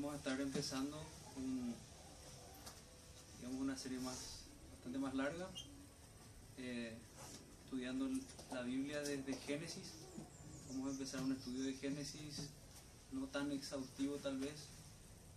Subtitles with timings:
[0.00, 0.96] vamos a estar empezando
[1.36, 1.74] un,
[3.38, 5.48] digamos, una serie más, bastante más larga,
[6.56, 6.96] eh,
[7.64, 8.08] estudiando
[8.52, 9.90] la Biblia desde Génesis.
[10.68, 12.48] Vamos a empezar un estudio de Génesis,
[13.10, 14.68] no tan exhaustivo tal vez,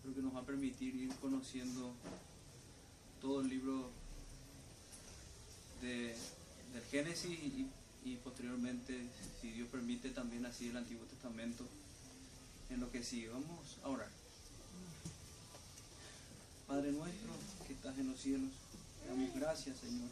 [0.03, 1.95] pero que nos va a permitir ir conociendo
[3.19, 3.89] todo el libro
[5.81, 6.15] de,
[6.71, 7.39] del Génesis
[8.05, 9.09] y, posteriormente,
[9.41, 11.65] si Dios permite, también así el Antiguo Testamento
[12.69, 13.29] en lo que sigue.
[13.29, 14.20] Vamos a orar.
[16.71, 17.33] Padre nuestro
[17.67, 18.49] que estás en los cielos,
[19.01, 20.07] te damos gracias, Señor.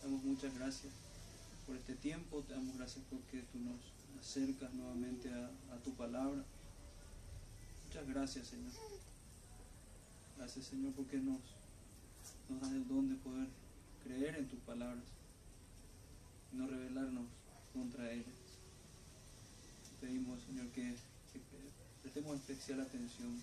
[0.00, 0.90] Te damos muchas gracias
[1.66, 3.76] por este tiempo, te damos gracias porque tú nos
[4.18, 6.42] acercas nuevamente a, tu palabra.
[7.84, 8.72] Muchas gracias, Señor.
[10.38, 11.40] Gracias, Señor, porque nos,
[12.48, 13.48] nos das el don de poder
[14.02, 15.04] creer en tus palabras
[16.54, 17.26] y no rebelarnos
[17.74, 18.34] contra ellas.
[20.00, 20.96] Pedimos, Señor, que
[22.02, 23.36] prestemos especial atención,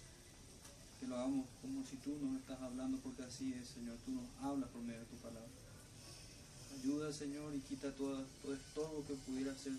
[1.03, 4.23] que lo hagamos como si tú nos estás hablando, porque así es, Señor, tú nos
[4.41, 5.49] hablas por medio de tu palabra.
[6.79, 9.73] Ayuda, Señor, y quita todo, todo estorbo que pudiera ser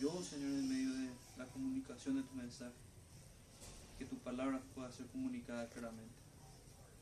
[0.00, 2.72] yo, Señor, en medio de la comunicación de tu mensaje,
[3.98, 6.14] que tu palabra pueda ser comunicada claramente.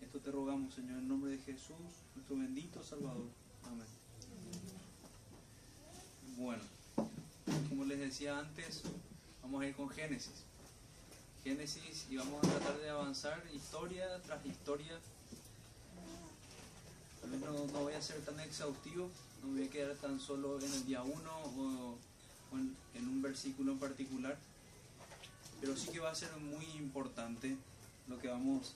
[0.00, 1.76] Esto te rogamos, Señor, en nombre de Jesús,
[2.14, 3.28] nuestro bendito Salvador.
[3.64, 3.86] Amén.
[6.38, 6.62] Bueno,
[7.68, 8.82] como les decía antes,
[9.42, 10.49] vamos a ir con Génesis.
[11.42, 14.98] Génesis y vamos a tratar de avanzar historia tras historia.
[17.20, 19.10] Tal vez no, no voy a ser tan exhaustivo,
[19.42, 21.96] no voy a quedar tan solo en el día 1 o,
[22.52, 22.58] o
[22.94, 24.38] en, un versículo en particular,
[25.60, 27.56] pero sí que va a ser muy importante
[28.06, 28.74] lo que vamos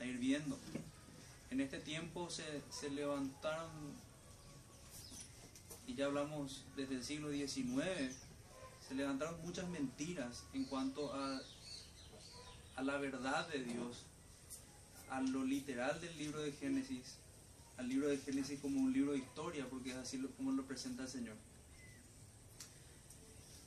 [0.00, 0.56] a ir viendo.
[1.50, 3.70] En este tiempo se, se levantaron,
[5.86, 8.14] y ya hablamos desde el siglo XIX,
[8.86, 11.40] se levantaron muchas mentiras en cuanto a,
[12.78, 14.04] a la verdad de Dios,
[15.10, 17.16] a lo literal del libro de Génesis,
[17.76, 21.02] al libro de Génesis como un libro de historia, porque es así como lo presenta
[21.02, 21.34] el Señor.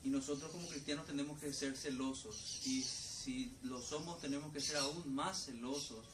[0.06, 2.62] Y nosotros como cristianos tenemos que ser celosos.
[2.66, 6.06] Y si lo somos, tenemos que ser aún más celosos.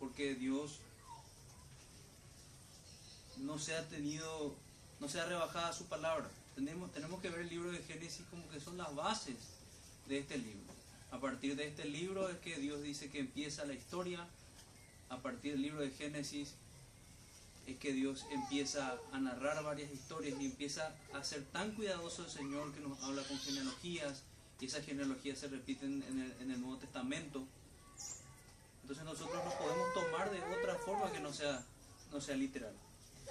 [0.00, 0.80] Porque Dios
[3.36, 4.56] no se ha tenido,
[5.00, 6.30] no se ha rebajado su palabra.
[6.54, 9.36] Tenemos, tenemos que ver el libro de Génesis como que son las bases
[10.08, 10.72] de este libro.
[11.12, 14.26] A partir de este libro es que Dios dice que empieza la historia.
[15.10, 16.54] A partir del libro de Génesis
[17.66, 22.30] es que Dios empieza a narrar varias historias y empieza a ser tan cuidadoso el
[22.30, 24.22] Señor que nos habla con genealogías
[24.58, 27.44] y esas genealogías se repiten en el, Nuevo Testamento.
[28.80, 31.62] Entonces nosotros no podemos tomar de otra forma que no sea,
[32.10, 32.72] no sea literal.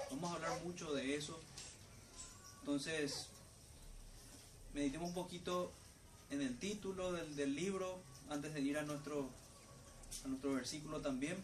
[0.08, 1.40] Vamos a hablar mucho de eso.
[2.60, 3.26] Entonces,
[4.72, 5.72] meditemos un poquito
[6.32, 9.28] en el título del, del libro antes de ir a nuestro,
[10.24, 11.36] a nuestro versículo también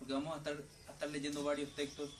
[0.00, 2.10] porque vamos a estar, a estar leyendo varios textos.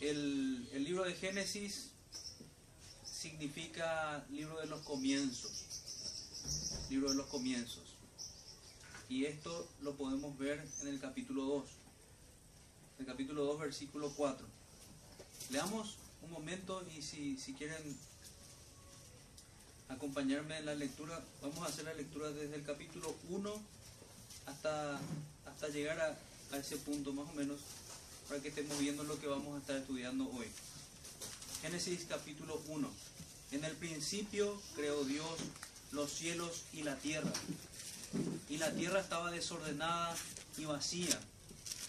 [0.00, 1.90] El, el libro de Génesis
[3.04, 7.96] significa libro de los comienzos, libro de los comienzos.
[9.08, 11.68] Y esto lo podemos ver en el capítulo 2,
[13.00, 14.46] el capítulo 2, versículo 4.
[15.50, 17.98] Leamos un momento y si, si quieren
[19.88, 23.62] acompañarme en la lectura, vamos a hacer la lectura desde el capítulo 1
[24.46, 24.98] hasta,
[25.46, 26.16] hasta llegar a,
[26.54, 27.60] a ese punto más o menos
[28.28, 30.46] para que estemos viendo lo que vamos a estar estudiando hoy.
[31.62, 32.90] Génesis capítulo 1.
[33.52, 35.38] En el principio creó Dios
[35.92, 37.32] los cielos y la tierra.
[38.48, 40.14] Y la tierra estaba desordenada
[40.56, 41.18] y vacía.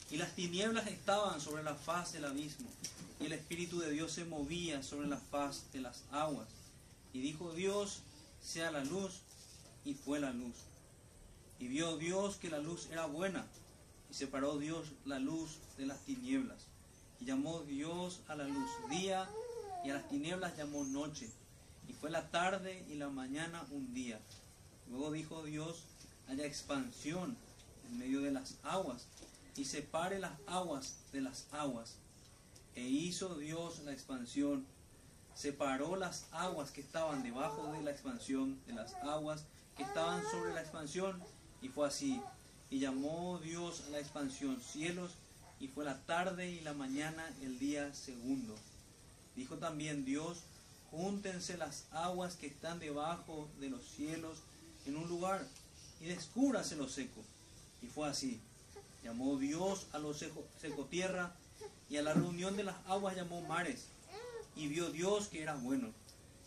[0.09, 2.67] Y las tinieblas estaban sobre la faz del abismo.
[3.19, 6.47] Y el Espíritu de Dios se movía sobre la faz de las aguas.
[7.13, 8.01] Y dijo Dios,
[8.41, 9.21] sea la luz.
[9.85, 10.55] Y fue la luz.
[11.59, 13.47] Y vio Dios que la luz era buena,
[14.11, 16.57] y separó Dios la luz de las tinieblas.
[17.19, 19.27] Y llamó Dios a la luz día,
[19.83, 21.29] y a las tinieblas llamó noche.
[21.87, 24.19] Y fue la tarde y la mañana un día.
[24.89, 25.83] Luego dijo Dios,
[26.27, 27.37] haya expansión
[27.89, 29.07] en medio de las aguas,
[29.55, 31.95] y separe las aguas de las aguas.
[32.75, 34.67] E hizo Dios la expansión,
[35.37, 39.45] separó las aguas que estaban debajo de la expansión de las aguas
[39.75, 41.21] que estaban sobre la expansión,
[41.61, 42.19] y fue así.
[42.71, 45.11] Y llamó Dios a la expansión cielos,
[45.59, 48.55] y fue la tarde y la mañana el día segundo.
[49.35, 50.39] Dijo también Dios,
[50.89, 54.39] júntense las aguas que están debajo de los cielos
[54.87, 55.45] en un lugar,
[56.01, 57.21] y descúbrase lo seco.
[57.83, 58.41] Y fue así.
[59.03, 61.35] Llamó Dios a lo seco, seco tierra,
[61.91, 63.85] y a la reunión de las aguas llamó mares.
[64.57, 65.89] Y vio Dios que era bueno.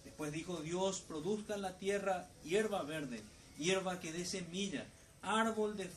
[0.04, 3.22] Después dijo Dios, produzca en la tierra hierba verde,
[3.58, 4.84] hierba que dé semilla,
[5.22, 5.88] árbol de,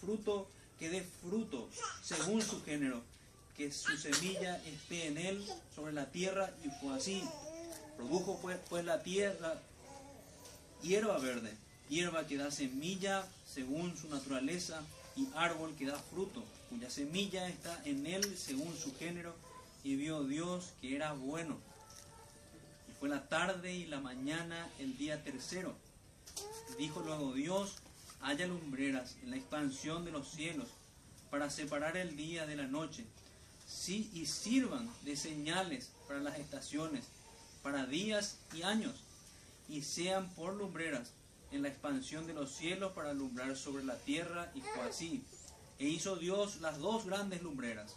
[0.00, 0.46] fruto
[0.78, 1.68] que dé fruto
[2.02, 3.02] según su género,
[3.56, 5.44] que su semilla esté en él
[5.74, 7.22] sobre la tierra y fue así.
[7.96, 9.60] Produjo pues, pues la tierra
[10.82, 11.52] hierba verde,
[11.88, 14.82] hierba que da semilla según su naturaleza
[15.16, 19.34] y árbol que da fruto, cuya semilla está en él según su género,
[19.84, 21.58] y vio Dios que era bueno.
[22.88, 25.74] Y fue la tarde y la mañana el día tercero.
[26.78, 27.76] Dijo luego Dios,
[28.20, 30.68] haya lumbreras en la expansión de los cielos
[31.30, 33.06] para separar el día de la noche,
[33.66, 37.06] sí, y sirvan de señales para las estaciones,
[37.62, 38.94] para días y años,
[39.68, 41.12] y sean por lumbreras
[41.50, 45.24] en la expansión de los cielos para alumbrar sobre la tierra, y fue así.
[45.78, 47.96] E hizo Dios las dos grandes lumbreras,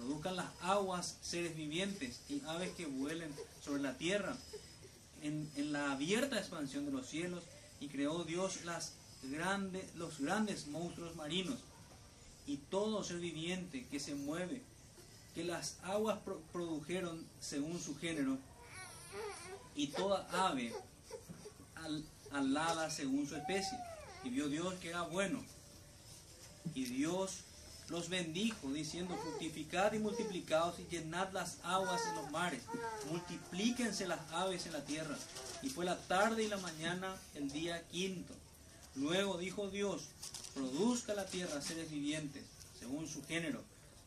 [0.00, 3.32] produzcan las aguas seres vivientes y aves que vuelen
[3.62, 4.36] sobre la tierra,
[5.22, 7.44] en, en la abierta expansión de los cielos,
[7.80, 11.58] y creó Dios las grandes, los grandes monstruos marinos
[12.46, 14.62] y todo ser viviente que se mueve,
[15.34, 16.18] que las aguas
[16.52, 18.38] produjeron según su género,
[19.74, 20.74] y toda ave
[21.76, 23.78] al, alada según su especie.
[24.24, 25.42] Y vio Dios que era bueno.
[26.74, 27.44] Y Dios
[27.90, 32.62] los bendijo, diciendo, fructificad y multiplicaos y llenad las aguas en los mares,
[33.10, 35.16] multiplíquense las aves en la tierra.
[35.62, 38.32] Y fue la tarde y la mañana el día quinto.
[38.94, 40.04] Luego dijo Dios,
[40.54, 42.44] produzca la tierra seres vivientes,
[42.78, 43.62] según su género,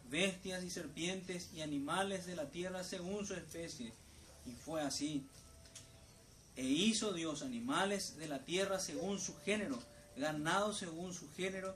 [0.09, 3.91] bestias y serpientes y animales de la tierra según su especie.
[4.45, 5.25] Y fue así.
[6.55, 9.77] E hizo Dios animales de la tierra según su género,
[10.15, 11.75] ganado según su género,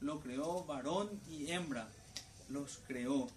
[0.00, 1.88] lo creó varón y hembra,
[2.48, 3.28] los creó.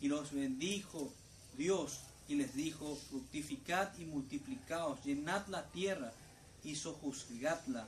[0.00, 1.12] Y los bendijo
[1.56, 6.12] Dios y les dijo, fructificad y multiplicaos, llenad la tierra
[6.62, 7.86] y sojuzgadla,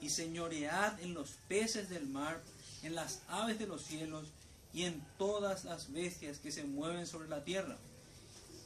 [0.00, 2.42] y señoread en los peces del mar,
[2.82, 4.26] en las aves de los cielos,
[4.74, 7.78] y en todas las bestias que se mueven sobre la tierra.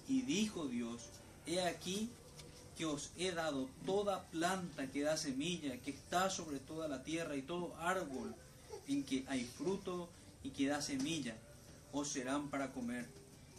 [0.09, 1.03] Y dijo Dios,
[1.47, 2.11] he aquí
[2.77, 7.37] que os he dado toda planta que da semilla, que está sobre toda la tierra,
[7.37, 8.35] y todo árbol
[8.93, 10.09] en que hay fruto
[10.43, 11.37] y que da semilla,
[11.93, 13.07] os serán para comer.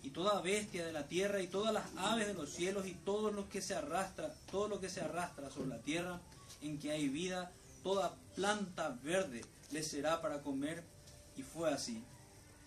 [0.04, 3.32] Y toda bestia de la tierra y todas las aves de los cielos y todo
[3.32, 6.20] lo que se arrastra, todo lo que se arrastra sobre la tierra
[6.62, 7.52] en que hay vida,
[7.84, 10.84] toda planta verde les será para comer.
[11.38, 12.04] Y fue así.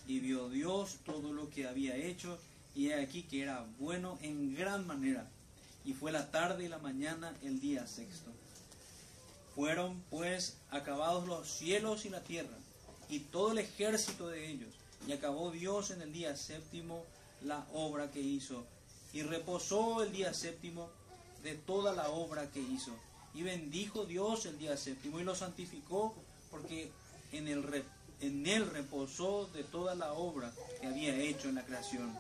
[0.07, 2.39] Y vio Dios todo lo que había hecho,
[2.75, 5.29] y he aquí que era bueno en gran manera
[5.85, 8.34] y fue la tarde y la mañana el día sexto.
[9.55, 12.57] Fueron pues acabados los cielos y la tierra
[13.09, 14.75] y todo el ejército de ellos,
[15.07, 17.05] y acabó Dios en el día séptimo
[17.43, 18.65] la obra que hizo,
[19.13, 20.89] y reposó el día séptimo
[21.43, 22.93] de toda la obra que hizo,
[23.35, 26.15] y bendijo Dios el día séptimo y lo santificó,
[26.51, 26.91] porque
[27.33, 27.85] en el
[28.21, 32.17] en él reposó de toda la obra que había hecho en la creación.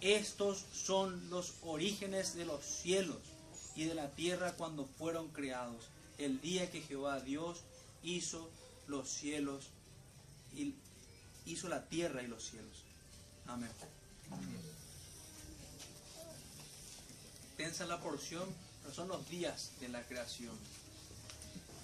[0.00, 3.18] Estos son los orígenes de los cielos
[3.76, 5.84] y de la tierra cuando fueron creados,
[6.18, 7.62] el día que Jehová Dios
[8.02, 8.50] hizo
[8.86, 9.68] los cielos
[10.54, 10.74] y
[11.46, 12.84] hizo la tierra y los cielos.
[13.46, 13.70] Amén.
[17.56, 18.48] Tensa la porción,
[18.82, 20.56] pero son los días de la creación.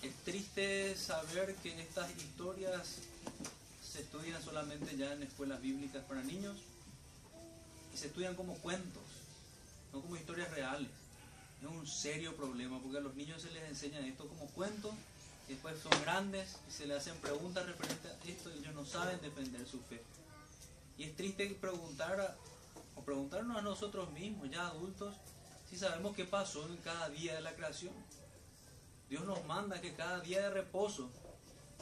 [0.02, 2.96] Es triste saber que estas historias
[3.82, 6.56] se estudian solamente ya en escuelas bíblicas para niños
[7.92, 9.02] y se estudian como cuentos,
[9.92, 10.90] no como historias reales.
[11.60, 14.92] Es un serio problema porque a los niños se les enseña esto como cuentos
[15.46, 18.84] y después son grandes y se les hacen preguntas referentes a esto y ellos no
[18.84, 20.02] saben defender su fe.
[20.96, 22.36] Y es triste preguntar
[22.94, 25.14] o preguntarnos a nosotros mismos, ya adultos,
[25.68, 27.94] si sabemos qué pasó en cada día de la creación.
[29.08, 31.10] Dios nos manda que cada día de reposo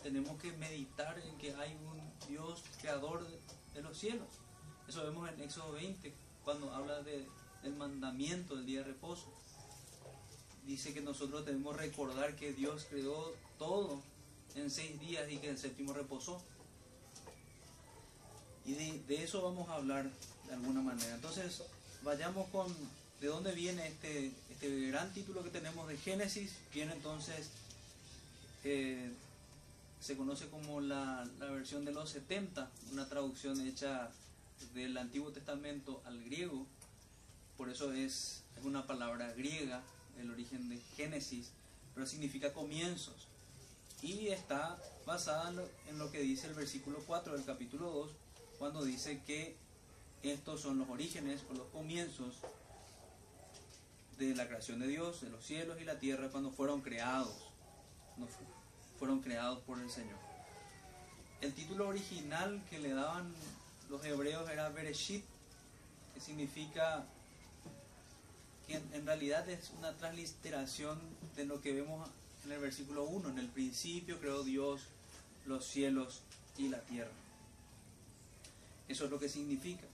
[0.03, 3.27] tenemos que meditar en que hay un Dios creador
[3.75, 4.29] de, los cielos.
[4.89, 6.13] Eso vemos en Éxodo 20,
[6.45, 7.29] cuando habla de,
[7.63, 9.33] del mandamiento del día de reposo.
[10.69, 14.03] Dice que nosotros debemos recordar que Dios creó todo
[14.55, 16.43] en seis días y que el séptimo reposó.
[18.67, 20.11] Y de, eso vamos a hablar
[20.47, 21.15] de alguna manera.
[21.15, 21.63] Entonces,
[22.03, 22.67] vayamos con
[23.19, 26.53] de dónde viene este, este gran título que tenemos de Génesis.
[26.75, 27.49] Viene entonces,
[28.63, 29.11] eh,
[30.01, 34.11] se conoce como la, la versión de los 70, una traducción hecha
[34.75, 36.67] del Antiguo Testamento al griego.
[37.57, 39.83] Por eso es, es una palabra griega,
[40.21, 41.51] el origen de Génesis,
[41.95, 43.29] pero significa comienzos.
[44.03, 45.51] Y está basada
[45.89, 48.11] en lo, que dice el versículo 4 del capítulo 2,
[48.59, 49.57] cuando dice que
[50.23, 52.37] estos son los orígenes o los comienzos
[54.19, 57.35] de la creación de Dios, de los cielos y la tierra, cuando fueron creados.
[58.99, 60.19] Fueron creados por el Señor.
[61.41, 63.33] El título original que le daban
[63.89, 65.25] los hebreos era Bereshit,
[66.15, 67.07] que significa
[68.69, 70.99] en, en realidad es una transliteración
[71.37, 72.09] de lo que vemos
[72.45, 73.31] en el versículo 1.
[73.31, 74.83] En el principio creó Dios
[75.47, 76.21] los cielos
[76.57, 77.11] y la tierra.
[78.89, 79.87] Eso es lo que significa.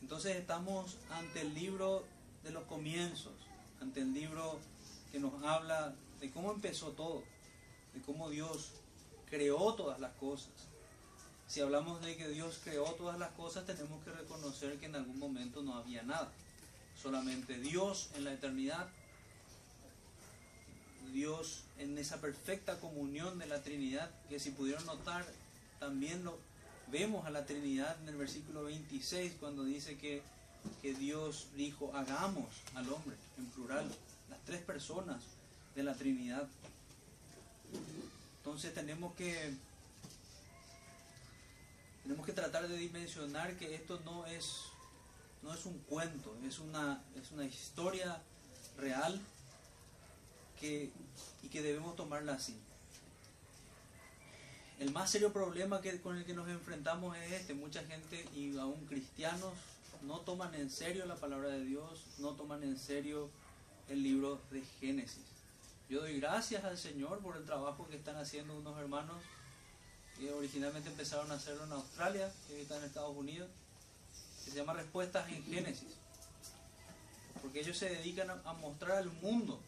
[0.00, 2.04] Entonces estamos ante el libro
[2.44, 3.32] de los comienzos,
[3.80, 4.58] ante el libro
[5.12, 7.22] que nos habla de cómo empezó todo,
[7.94, 8.72] de cómo Dios
[9.28, 10.52] creó todas las cosas.
[11.46, 15.18] Si hablamos de que Dios creó todas las cosas, tenemos que reconocer que en algún
[15.18, 16.32] momento no había nada.
[17.00, 18.88] Solamente Dios en la eternidad,
[21.12, 25.24] Dios en esa perfecta comunión de la Trinidad, que si pudieron notar,
[25.78, 26.38] también lo
[26.90, 30.22] vemos a la Trinidad en el versículo 26 cuando dice que,
[30.82, 33.90] que Dios dijo, hagamos al hombre, en plural,
[34.28, 35.22] las tres personas
[35.74, 36.48] de la Trinidad.
[38.38, 39.54] Entonces tenemos que
[42.02, 44.66] tenemos que tratar de dimensionar que esto no es
[45.46, 48.20] no es un cuento, es una es una historia
[48.76, 49.20] real
[50.60, 50.90] que
[51.42, 52.56] y que debemos tomarla así.
[54.78, 57.54] El más serio problema que, con el que nos enfrentamos es este.
[57.54, 59.54] Mucha gente, y aún cristianos,
[60.02, 63.30] no toman en serio la palabra de Dios, no toman en serio
[63.88, 65.24] el libro de Génesis.
[65.88, 69.16] Yo doy gracias al Señor por el trabajo que están haciendo unos hermanos
[70.18, 73.48] que originalmente empezaron a hacerlo en Australia, que están en Estados Unidos,
[74.50, 75.94] se llama Respuestas en Génesis.
[77.42, 79.60] Porque ellos se dedican a, a mostrar al mundo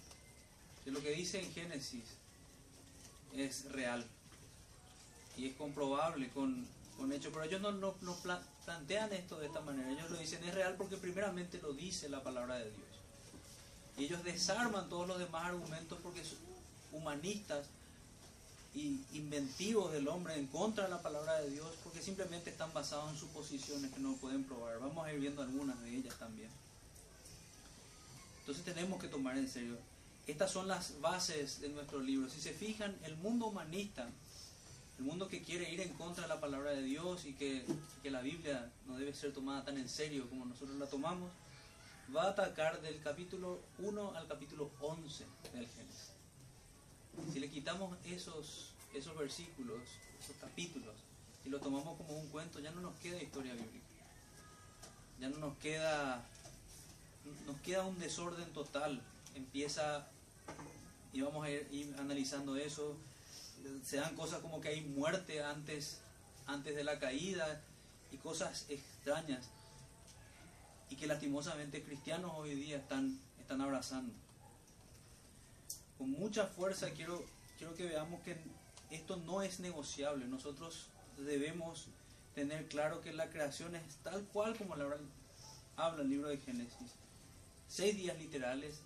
[0.85, 2.05] que lo que dice en Génesis
[3.37, 4.05] es real
[5.37, 6.67] y es comprobable con,
[6.97, 8.17] con hechos, pero ellos no, no, no,
[8.65, 12.23] plantean esto de esta manera, ellos lo dicen es real porque primeramente lo dice la
[12.23, 12.89] palabra de Dios.
[13.97, 16.39] Y ellos desarman todos los demás argumentos porque son
[16.93, 17.67] humanistas
[19.13, 23.19] inventivos del hombre en contra de la palabra de Dios porque simplemente están basados en
[23.19, 24.79] suposiciones que no pueden probar.
[24.81, 26.51] Vamos a ir viendo algunas de ellas también.
[28.41, 29.77] Entonces tenemos que tomar en serio.
[30.27, 32.29] Estas son las bases de nuestro libro.
[32.29, 34.09] Si se fijan, el mundo humanista
[34.99, 37.65] el mundo que quiere ir en contra de la palabra de Dios y que,
[38.03, 41.31] que, la Biblia no debe ser tomada tan en serio como nosotros la tomamos,
[42.15, 45.88] va a atacar del capítulo 1 al capítulo 11 del Génesis.
[47.33, 49.81] Si le quitamos esos, esos versículos,
[50.21, 50.95] esos capítulos,
[51.45, 53.87] y lo tomamos como un cuento, ya no nos queda historia bíblica.
[55.21, 56.25] Ya no nos queda,
[57.47, 59.03] nos queda un desorden total.
[59.35, 60.09] Empieza,
[61.13, 62.97] y vamos a ir, analizando eso,
[63.85, 66.01] se dan cosas como que hay muerte antes,
[66.47, 67.63] antes de la caída
[68.13, 69.49] y cosas extrañas
[70.91, 74.13] y que lastimosamente cristianos hoy día están, están abrazando.
[75.99, 77.25] Con mucha fuerza quiero,
[77.59, 78.37] quiero que veamos que
[78.91, 80.27] esto no es negociable.
[80.27, 80.87] Nosotros
[81.19, 81.89] debemos
[82.35, 84.97] tener claro que la creación es tal cual como la
[85.77, 86.93] habla el libro de Génesis.
[87.67, 88.81] Seis días literales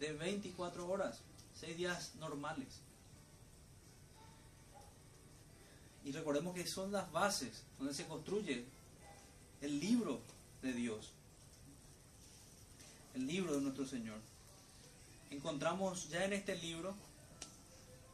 [0.00, 1.20] de 24 horas,
[1.54, 2.80] seis días normales.
[6.04, 8.64] Y recordemos que son las bases donde se construye
[9.60, 10.20] el libro
[10.62, 11.12] de Dios,
[13.14, 14.18] el libro de nuestro Señor.
[15.30, 16.94] Encontramos ya en este libro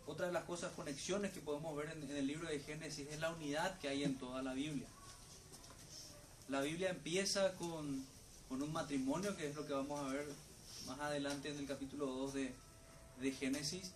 [0.07, 3.31] otra de las cosas, conexiones que podemos ver en, el libro de Génesis es la
[3.31, 4.87] unidad que hay en toda la Biblia.
[6.49, 8.05] La Biblia empieza con,
[8.49, 10.27] con un matrimonio, que es lo que vamos a ver
[10.87, 12.55] más adelante en el capítulo 2 de,
[13.21, 13.93] de Génesis,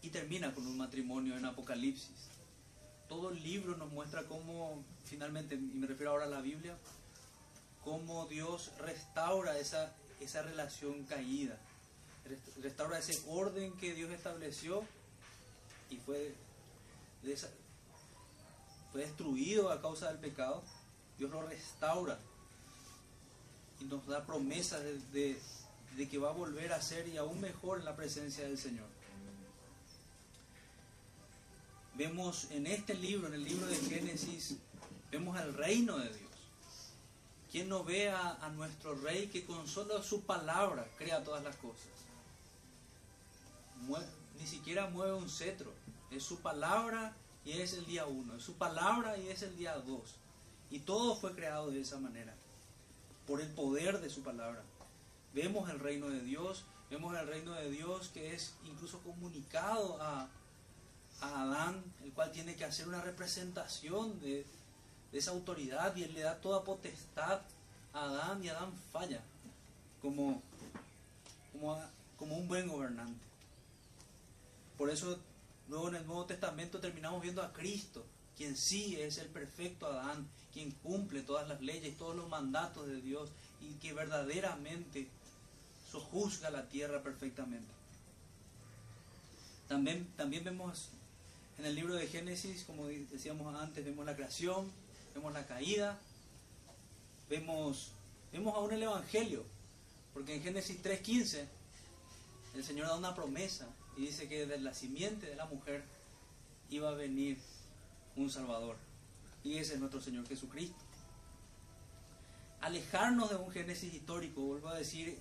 [0.00, 2.32] y termina con un matrimonio en Apocalipsis
[3.12, 6.78] todo el libro nos muestra cómo, finalmente, y me refiero ahora a la Biblia,
[7.84, 11.58] cómo Dios restaura esa, esa relación caída,
[12.60, 14.84] restaura ese orden que Dios estableció
[15.90, 16.34] y fue
[18.90, 20.62] fue destruido a causa del pecado,
[21.18, 22.18] Dios lo restaura
[23.80, 25.38] y nos da promesas de,
[25.96, 28.86] de que va a volver a ser y aún mejor en la presencia del Señor.
[31.94, 34.56] Vemos en este libro, en el libro de Génesis,
[35.10, 36.31] vemos al reino de Dios.
[37.52, 41.86] ¿Quién no ve a, nuestro rey que con solo su palabra crea todas las cosas?
[44.38, 45.70] ni siquiera mueve un cetro.
[46.10, 48.36] Es su palabra y es el día uno.
[48.36, 50.14] Es su palabra y es el día dos.
[50.70, 52.34] Y todo fue creado de esa manera.
[53.26, 54.62] Por el poder de su palabra.
[55.34, 56.64] Vemos el reino de Dios.
[56.88, 60.28] Vemos el reino de Dios que es incluso comunicado a,
[61.20, 64.46] a Adán, el cual tiene que hacer una representación de,
[65.12, 67.42] de esa autoridad y él le da toda potestad
[67.92, 69.20] a Adán y Adán falla
[70.00, 70.42] como,
[72.18, 73.24] como, un buen gobernante.
[74.76, 75.18] Por eso
[75.68, 78.04] luego en el Nuevo Testamento terminamos viendo a Cristo,
[78.36, 83.00] quien sí es el perfecto Adán, quien cumple todas las leyes, todos los mandatos de
[83.00, 85.08] Dios y que verdaderamente
[85.90, 87.72] sojuzga la tierra perfectamente.
[89.68, 90.88] También, también vemos
[91.58, 94.70] en el libro de Génesis, como decíamos antes, vemos la creación,
[95.14, 95.98] vemos la caída,
[97.28, 97.92] vemos,
[98.32, 99.44] vemos aún el Evangelio,
[100.12, 101.46] porque en Génesis 3.15
[102.54, 105.84] el Señor da una promesa y dice que de la simiente de la mujer
[106.70, 107.38] iba a venir
[108.16, 108.76] un Salvador.
[109.44, 110.78] Y ese es nuestro Señor Jesucristo.
[112.60, 115.18] Alejarnos de un Génesis histórico, vuelvo a decir,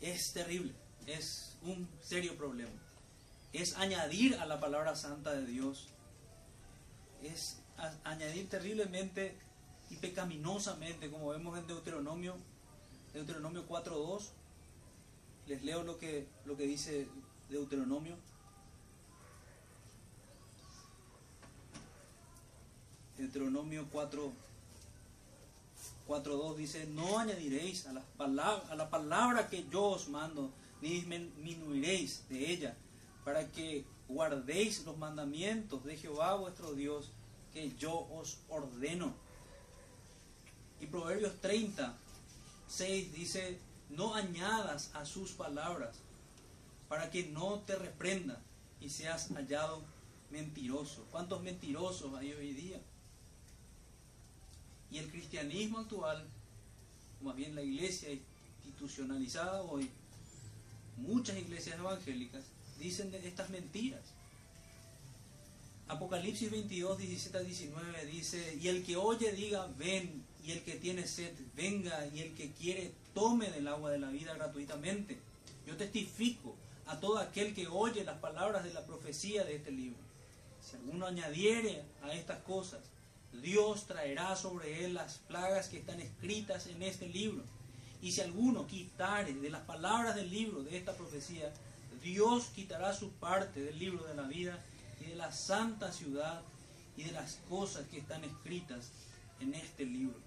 [0.00, 0.72] es terrible,
[1.06, 2.80] es un serio problema.
[3.52, 5.88] Es añadir a la palabra santa de Dios,
[7.22, 7.58] es
[8.04, 9.36] añadir terriblemente
[9.90, 12.36] y pecaminosamente, como vemos en Deuteronomio,
[13.12, 14.30] Deuteronomio 4.2.
[15.46, 17.06] Les leo lo que, lo que dice
[17.48, 18.16] Deuteronomio.
[23.16, 24.32] Deuteronomio 4,
[26.08, 30.50] 4.2 dice, no añadiréis a la, palabra, a la palabra que yo os mando,
[30.82, 32.76] ni disminuiréis de ella,
[33.24, 37.10] para que guardéis los mandamientos de Jehová vuestro Dios,
[37.56, 39.14] que yo os ordeno.
[40.78, 41.96] Y Proverbios 30,
[42.68, 45.96] 6 dice, no añadas a sus palabras,
[46.86, 48.42] para que no te reprenda
[48.78, 49.82] y seas hallado
[50.30, 51.06] mentiroso.
[51.10, 52.78] ¿Cuántos mentirosos hay hoy día?
[54.90, 56.28] Y el cristianismo actual,
[57.22, 58.10] más bien la iglesia
[58.66, 59.90] institucionalizada hoy,
[60.98, 62.44] muchas iglesias evangélicas
[62.78, 64.02] dicen de estas mentiras.
[65.88, 70.74] Apocalipsis 22, 17 a 19 dice, y el que oye diga, ven, y el que
[70.74, 75.18] tiene sed, venga, y el que quiere, tome del agua de la vida gratuitamente.
[75.64, 79.98] Yo testifico a todo aquel que oye las palabras de la profecía de este libro.
[80.60, 82.80] Si alguno añadiere a estas cosas,
[83.40, 87.44] Dios traerá sobre él las plagas que están escritas en este libro.
[88.02, 91.52] Y si alguno quitare de las palabras del libro de esta profecía,
[92.02, 94.64] Dios quitará su parte del libro de la vida
[95.00, 96.42] y de la santa ciudad
[96.96, 98.90] y de las cosas que están escritas
[99.40, 100.18] en este libro.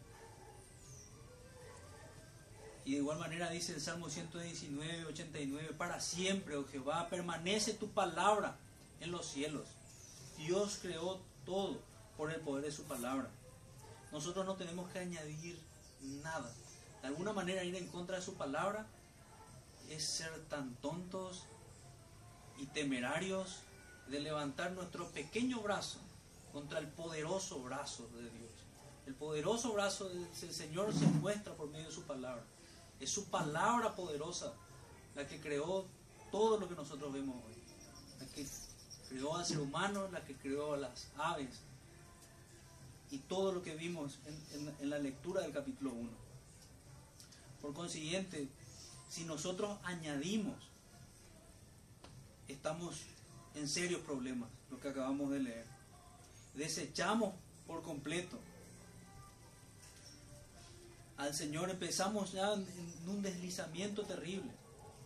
[2.85, 7.89] Y de igual manera dice el Salmo 119, 89, para siempre, oh Jehová, permanece tu
[7.89, 8.57] palabra
[8.99, 9.67] en los cielos.
[10.37, 11.79] Dios creó todo
[12.17, 13.29] por el poder de su palabra.
[14.11, 15.59] Nosotros no tenemos que añadir
[16.23, 16.51] nada.
[17.01, 18.87] De alguna manera ir en contra de su palabra
[19.89, 21.43] es ser tan tontos
[22.57, 23.61] y temerarios
[24.09, 25.99] de levantar nuestro pequeño brazo
[26.51, 28.49] contra el poderoso brazo de Dios.
[29.05, 32.43] El poderoso brazo del Señor se muestra por medio de su palabra.
[32.99, 34.53] Es su palabra poderosa
[35.15, 35.85] la que creó
[36.31, 37.55] todo lo que nosotros vemos hoy.
[38.19, 38.45] La que
[39.09, 41.61] creó al ser humano, la que creó a las aves.
[43.11, 44.19] Y todo lo que vimos
[44.53, 46.09] en, en la lectura del capítulo 1.
[47.61, 48.47] Por consiguiente,
[49.09, 50.55] si nosotros añadimos,
[52.47, 53.01] estamos
[53.55, 55.65] en serios problemas, lo que acabamos de leer.
[56.55, 57.33] Desechamos
[57.67, 58.39] por completo
[61.19, 62.65] al Señor empezamos ya en
[63.09, 64.51] un deslizamiento terrible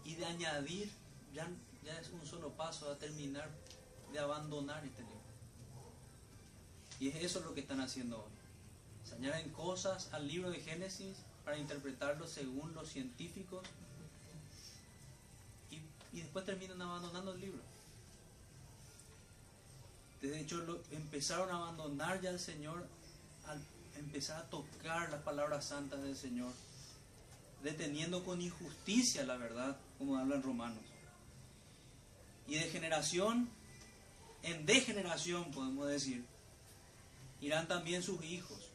[0.05, 0.91] y de añadir
[1.33, 1.49] ya,
[1.83, 3.49] ya es un solo paso a terminar
[4.11, 5.17] de abandonar este libro.
[6.99, 8.31] Y es eso lo que están haciendo hoy.
[9.09, 13.65] Se añaden cosas al libro de Génesis para interpretarlo según los científicos
[15.71, 15.81] y,
[16.21, 17.63] después terminan abandonando el libro.
[20.23, 22.87] De hecho, empezaron a abandonar ya al Señor
[23.45, 23.61] al
[23.97, 26.53] empezar a tocar las palabras santas del Señor,
[27.61, 30.81] deteniendo con injusticia la verdad, como hablan Romanos.
[32.47, 33.49] Y de generación
[34.43, 36.25] en degeneración, podemos decir,
[37.41, 38.69] irán también sus hijos.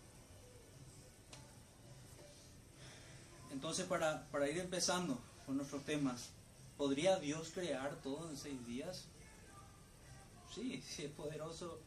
[3.52, 6.28] Entonces, para, para ir empezando con nuestros temas,
[6.76, 9.06] ¿podría Dios crear todo en seis días?
[10.54, 11.80] Sí, si es poderoso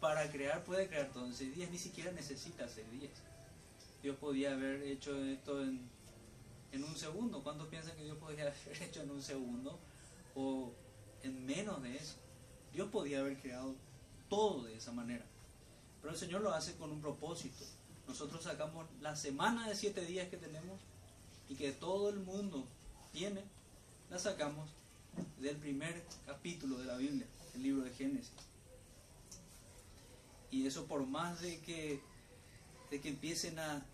[0.00, 3.12] para crear, puede crear todo en seis días, ni siquiera necesita seis días.
[4.02, 5.80] Dios podía haber hecho esto en,
[6.72, 7.42] en un segundo.
[7.42, 9.78] ¿Cuántos piensan que Dios podría haber hecho en un segundo?
[10.34, 10.72] O
[11.22, 12.16] en menos de eso.
[12.72, 13.74] Dios podía haber creado
[14.28, 15.24] todo de esa manera.
[16.02, 17.64] Pero el Señor lo hace con un propósito.
[18.06, 20.78] Nosotros sacamos la semana de siete días que tenemos
[21.48, 22.66] y que todo el mundo
[23.12, 23.42] tiene,
[24.10, 24.68] la sacamos
[25.38, 28.32] del primer capítulo de la Biblia, el libro de Génesis.
[30.50, 32.00] Y eso por más de que,
[32.90, 33.84] de que empiecen a,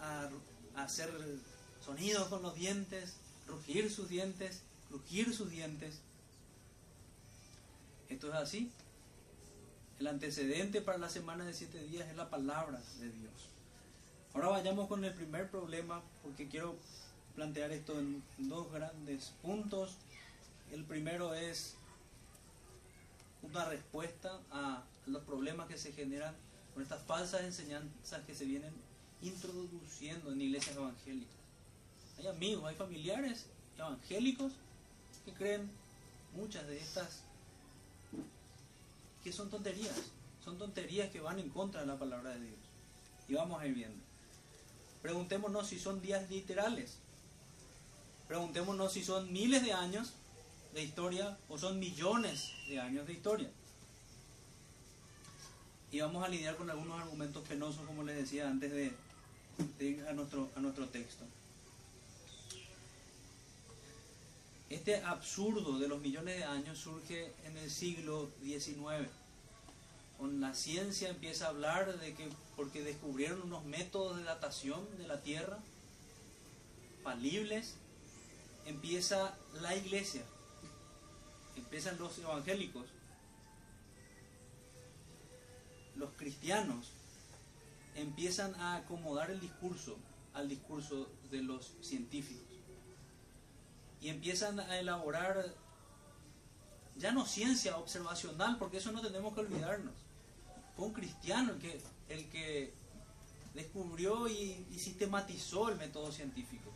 [0.00, 0.30] a,
[0.76, 1.10] hacer
[1.84, 3.14] sonidos con los dientes,
[3.46, 6.00] rugir sus dientes, rugir sus dientes.
[8.08, 8.70] Esto es así.
[10.00, 13.32] El antecedente para la semana de siete días es la palabra de Dios.
[14.34, 16.76] Ahora vayamos con el primer problema, porque quiero
[17.36, 19.96] plantear esto en dos grandes puntos.
[20.72, 21.76] El primero es
[23.50, 26.34] una respuesta a los problemas que se generan
[26.72, 28.72] con estas falsas enseñanzas que se vienen
[29.22, 31.34] introduciendo en iglesias evangélicas.
[32.18, 34.52] Hay amigos, hay familiares evangélicos
[35.24, 35.70] que creen
[36.34, 37.20] muchas de estas
[39.22, 39.94] que son tonterías,
[40.44, 42.58] son tonterías que van en contra de la palabra de Dios.
[43.28, 44.02] Y vamos a ir viendo.
[45.00, 46.98] Preguntémonos si son días literales.
[48.28, 50.12] Preguntémonos si son miles de años
[50.74, 53.50] de historia o son millones de años de historia.
[55.92, 58.92] Y vamos a lidiar con algunos argumentos penosos, como les decía antes de,
[60.08, 61.24] a nuestro, a nuestro texto.
[64.68, 69.08] Este absurdo de los millones de años surge en el siglo XIX.
[70.18, 75.06] Con la ciencia empieza a hablar de que porque descubrieron unos métodos de datación de
[75.06, 75.58] la Tierra
[77.04, 77.74] falibles,
[78.66, 80.24] empieza la iglesia,
[81.56, 82.86] empiezan los evangélicos,
[85.96, 86.90] los cristianos
[87.94, 89.96] empiezan a acomodar el discurso
[90.34, 92.44] al discurso de los científicos.
[94.00, 95.54] Y empiezan a elaborar
[96.96, 99.94] ya no ciencia observacional, porque eso no tenemos que olvidarnos.
[100.76, 102.74] Fue un cristiano el que, el que
[103.54, 106.73] descubrió y, y sistematizó el método científico.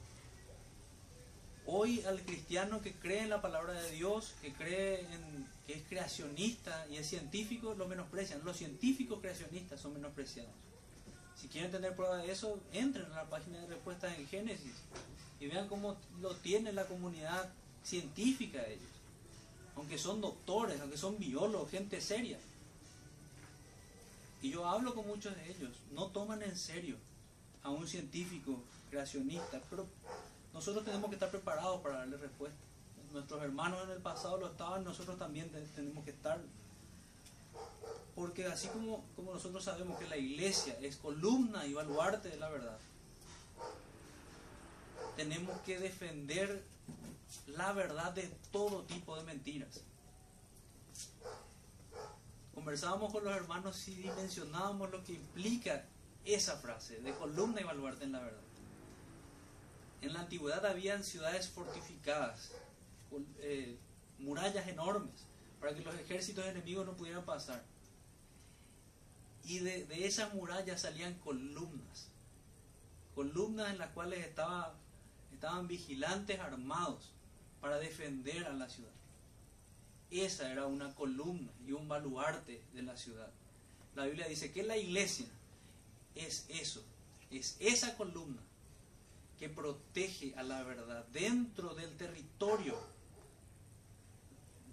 [1.70, 5.82] Hoy al cristiano que cree en la palabra de Dios, que cree en que es
[5.86, 8.40] creacionista y es científico, lo menosprecian.
[8.42, 10.50] Los científicos creacionistas son menospreciados.
[11.36, 14.72] Si quieren tener prueba de eso, entren a la página de respuestas en Génesis
[15.40, 17.52] y vean cómo lo tiene la comunidad
[17.84, 18.88] científica ellos.
[19.76, 22.38] Aunque son doctores, aunque son biólogos, gente seria.
[24.40, 25.76] Y yo hablo con muchos de ellos.
[25.92, 26.96] No toman en serio
[27.62, 29.86] a un científico creacionista, pero
[30.52, 32.58] nosotros tenemos que estar preparados para darle respuesta.
[33.12, 36.40] Nuestros hermanos en el pasado lo estaban, nosotros también tenemos que estar
[38.18, 42.48] porque así como, como nosotros sabemos que la iglesia es columna y baluarte de la
[42.48, 42.76] verdad,
[45.16, 46.64] tenemos que defender
[47.46, 49.82] la verdad de todo tipo de mentiras.
[52.52, 55.84] Conversábamos con los hermanos y dimensionábamos lo que implica
[56.24, 58.47] esa frase de columna y baluarte en la verdad.
[60.00, 62.52] En la antigüedad habían ciudades fortificadas,
[63.40, 63.76] eh,
[64.18, 65.26] murallas enormes,
[65.60, 67.64] para que los ejércitos enemigos no pudieran pasar
[69.48, 72.08] y de, esas murallas salían columnas,
[73.14, 74.74] columnas en las cuales estaba,
[75.32, 77.12] estaban vigilantes armados
[77.62, 78.92] para defender a la ciudad.
[80.10, 83.30] Esa era una columna y un baluarte de la ciudad.
[83.94, 85.26] La Biblia dice que la iglesia
[86.14, 86.84] es eso,
[87.30, 88.42] es esa columna
[89.38, 92.78] que protege a la verdad dentro del territorio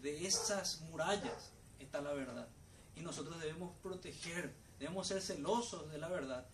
[0.02, 2.48] de esas murallas está la verdad.
[2.96, 6.46] Y nosotros debemos proteger Debemos ser celosos de la verdad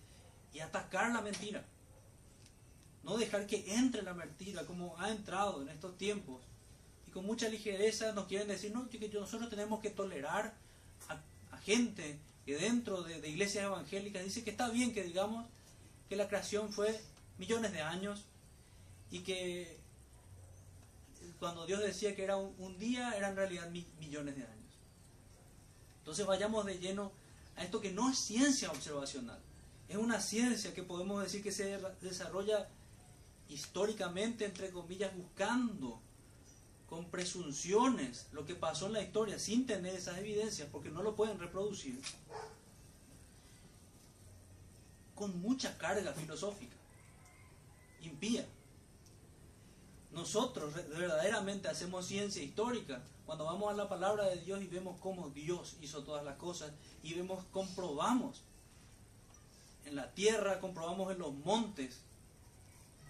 [0.54, 1.66] y atacar la mentira.
[3.04, 6.42] No dejar que entre la mentira como ha entrado en estos tiempos.
[7.08, 10.54] Y con mucha ligereza nos quieren decir, no, que nosotros tenemos que tolerar
[11.10, 11.22] a,
[11.62, 15.46] gente que dentro de, iglesias evangélicas dice que está bien que digamos
[16.10, 17.00] que la creación fue
[17.42, 18.26] millones de años
[19.10, 19.80] y que
[21.40, 24.74] cuando Dios decía que era un, día, eran en realidad millones de años.
[25.98, 27.12] Entonces vayamos de lleno
[27.56, 29.40] a esto que no es ciencia observacional.
[29.90, 32.70] Es una ciencia que podemos decir que se desarrolla
[33.50, 36.00] históricamente, entre comillas, buscando
[36.88, 41.16] con presunciones lo que pasó en la historia sin tener esas evidencias, porque no lo
[41.16, 42.00] pueden reproducir,
[45.16, 46.76] con mucha carga filosófica,
[48.02, 48.46] impía.
[50.12, 55.30] Nosotros verdaderamente hacemos ciencia histórica cuando vamos a la palabra de Dios y vemos cómo
[55.30, 58.42] Dios hizo todas las cosas y vemos, comprobamos
[59.86, 62.02] en la tierra, comprobamos en los montes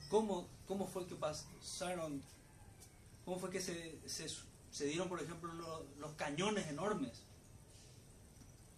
[0.10, 2.22] cómo, cómo fue que pasaron,
[3.26, 5.52] cómo fue que se, se, dieron, por ejemplo,
[6.00, 7.14] los cañones enormes,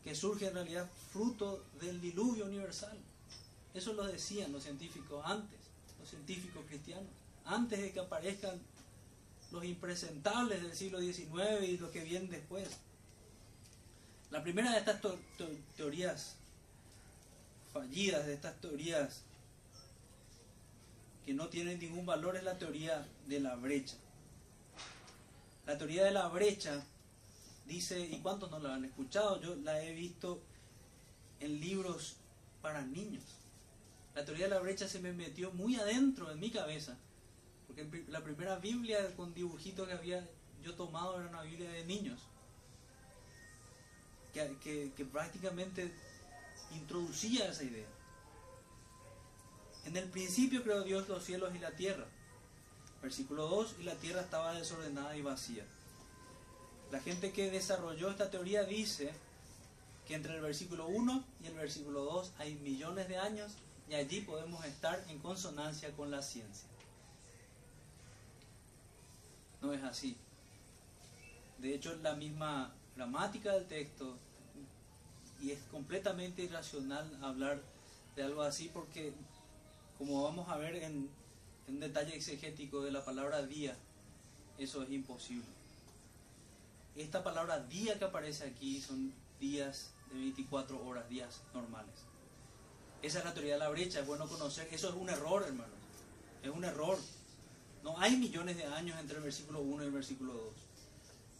[0.04, 2.98] que surge en realidad fruto del diluvio universal.
[3.74, 5.60] Eso lo decían los científicos antes,
[6.08, 7.06] científicos cristianos,
[7.46, 8.60] antes de que aparezcan
[9.52, 12.68] los impresentables del siglo XIX y los que vienen después.
[14.32, 15.00] La primera de estas
[15.78, 16.36] teorías
[17.72, 19.22] fallidas, de estas teorías
[21.26, 23.96] que no tienen ningún valor, es la teoría de la brecha.
[25.68, 26.84] La teoría de la brecha
[27.68, 29.40] dice, ¿y cuántos no la han escuchado?
[29.40, 30.42] Yo la he visto
[31.40, 32.16] en libros
[32.62, 33.24] para niños.
[34.16, 36.98] La teoría de la brecha se me metió muy adentro en mi cabeza,
[37.68, 40.28] porque la primera Biblia con dibujitos que había
[40.62, 42.22] yo tomado era una Biblia de niños,
[44.34, 45.92] que, que prácticamente
[46.72, 47.88] introducía esa idea.
[49.86, 52.06] En el principio creó Dios los cielos y la tierra.
[53.02, 55.66] Versículo 2, y la tierra estaba desordenada y vacía.
[56.92, 59.12] La gente que desarrolló esta teoría dice
[60.08, 63.54] que entre el versículo 1 y el versículo 2 hay millones de años
[63.90, 66.68] y allí podemos estar en consonancia con la ciencia.
[69.62, 70.18] No es así.
[71.58, 74.18] De hecho, la misma gramática del texto
[75.42, 77.62] y es completamente irracional hablar
[78.16, 79.14] de algo así porque,
[79.98, 81.10] como vamos a ver en,
[81.68, 83.76] en detalle exegético de la palabra día,
[84.58, 85.48] eso es imposible.
[86.96, 92.13] Esta palabra día que aparece aquí son días de 24 horas, días normales.
[93.04, 94.66] Esa es la teoría de la brecha, es bueno conocer.
[94.72, 95.76] Eso es un error, hermanos.
[96.42, 96.98] Es un error.
[97.84, 100.44] No hay millones de años entre el versículo 1 y el versículo 2.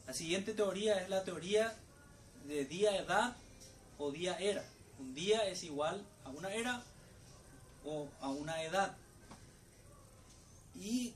[0.08, 1.74] La siguiente teoría es la teoría
[2.50, 3.38] de día-edad
[3.98, 4.66] o día-era.
[5.00, 6.84] Un día es igual a una era
[7.86, 8.98] o a una edad.
[10.76, 11.14] Y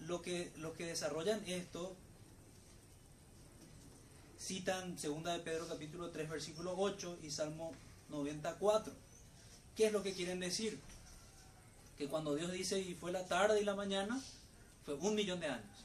[0.00, 1.94] lo que, lo que desarrollan esto
[4.38, 7.72] citan 2 de Pedro capítulo 3 versículo 8 y Salmo
[8.08, 9.09] 94
[9.76, 10.78] ¿Qué es lo que quieren decir?
[11.96, 14.20] Que cuando Dios dice y fue la tarde y la mañana,
[14.84, 15.84] fue un millón de años.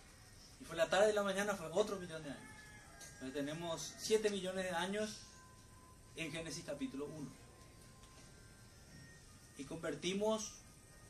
[0.62, 3.34] Y fue la tarde y la mañana, fue otro millón de años.
[3.34, 5.18] Tenemos siete millones de años
[6.16, 7.30] en Génesis capítulo 1.
[9.58, 10.54] Y convertimos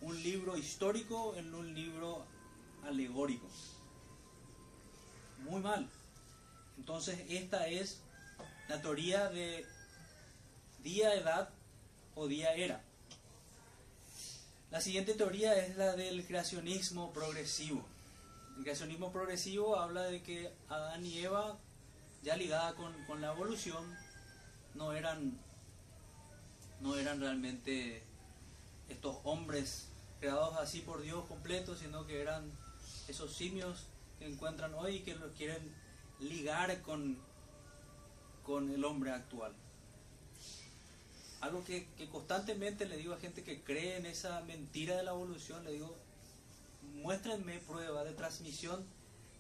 [0.02, 2.26] un libro histórico en un libro
[2.86, 3.48] alegórico.
[5.40, 5.90] Muy mal.
[6.78, 8.00] Entonces esta es
[8.68, 9.66] la teoría de
[10.84, 11.50] día-edad
[12.16, 12.82] o día era.
[14.72, 17.86] La siguiente teoría es la del creacionismo progresivo.
[18.58, 21.58] El creacionismo progresivo habla de que Adán y Eva,
[22.24, 23.96] ya ligada con, la evolución,
[24.74, 25.40] no eran,
[26.82, 28.04] no eran realmente
[28.90, 32.52] estos hombres creados así por Dios completos, sino que eran
[33.08, 33.88] esos simios
[34.20, 35.74] que encuentran hoy y que los quieren
[36.20, 37.18] ligar con,
[38.44, 39.54] con el hombre actual
[41.42, 45.64] algo que, constantemente le digo a gente que cree en esa mentira de la evolución,
[45.64, 45.96] le digo,
[47.02, 48.86] muéstrenme prueba de transmisión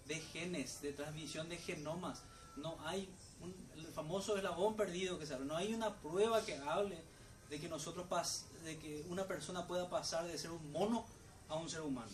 [0.08, 2.22] de genes, de transmisión de genomas.
[2.58, 3.10] No hay
[3.42, 7.02] un, el famoso eslabón perdido que se no hay una prueba que hable
[7.50, 11.06] de que nosotros pas, de que una persona pueda pasar de ser un mono
[11.50, 12.12] a un ser humano.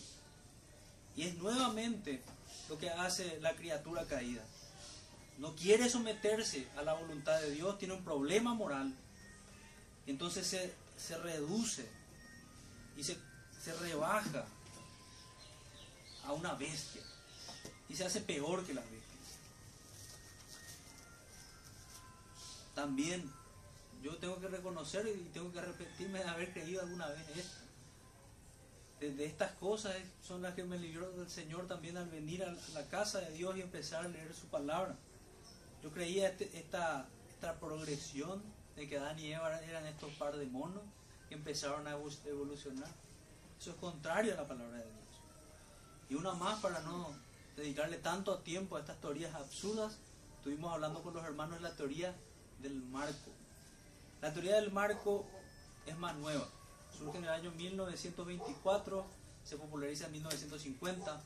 [1.16, 2.22] Y es nuevamente
[2.68, 4.42] lo que hace la criatura caída.
[5.38, 8.94] No quiere someterse a la voluntad de Dios, tiene un problema moral
[10.06, 10.46] entonces
[10.96, 11.88] se, reduce
[12.96, 13.16] y se,
[13.62, 14.44] se rebaja
[16.24, 17.02] a una bestia
[17.88, 19.12] y se hace peor que las bestias.
[22.74, 23.30] También
[24.02, 27.56] yo tengo que reconocer y tengo que repetirme de haber creído alguna vez esto.
[29.00, 32.88] De, estas cosas son las que me libró del Señor también al venir a la
[32.88, 34.96] casa de Dios y empezar a leer su palabra.
[35.82, 38.42] Yo creía este, esta, esta progresión
[38.76, 40.82] de que Adán y Eva eran estos par de monos
[41.28, 42.90] que empezaron a evolucionar.
[43.60, 45.06] Eso es contrario a la palabra de Dios.
[46.10, 47.10] Y una más para no
[47.56, 49.98] dedicarle tanto tiempo a estas teorías absurdas,
[50.38, 52.14] estuvimos hablando con los hermanos de la teoría
[52.60, 53.30] del marco.
[54.20, 55.26] La teoría del marco
[55.86, 56.48] es más nueva.
[56.96, 59.04] Surge en el año 1924,
[59.44, 61.22] se populariza en 1950.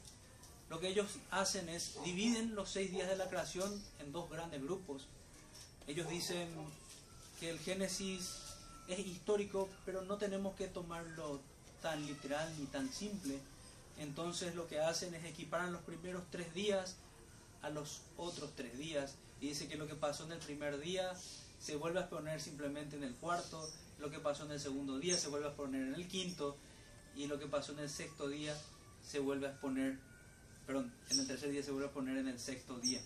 [0.68, 4.62] lo que ellos hacen es dividen los seis días de la creación en dos grandes
[4.62, 5.06] grupos.
[5.86, 6.48] Ellos dicen
[7.38, 8.42] que el Génesis
[8.88, 11.40] es histórico, pero no tenemos que tomarlo
[11.82, 13.38] tan literal ni tan simple.
[13.98, 16.96] Entonces lo que hacen es equiparan los primeros tres días
[17.62, 21.12] a los otros tres días y dice que lo que pasó en el primer día
[21.58, 23.68] se vuelve a poner simplemente en el cuarto,
[23.98, 26.56] lo que pasó en el segundo día se vuelve a poner en el quinto
[27.14, 28.54] y lo que pasó en el sexto día
[29.02, 29.98] se vuelve a exponer,
[30.66, 33.00] perdón, en el tercer día se vuelve a poner en el sexto día.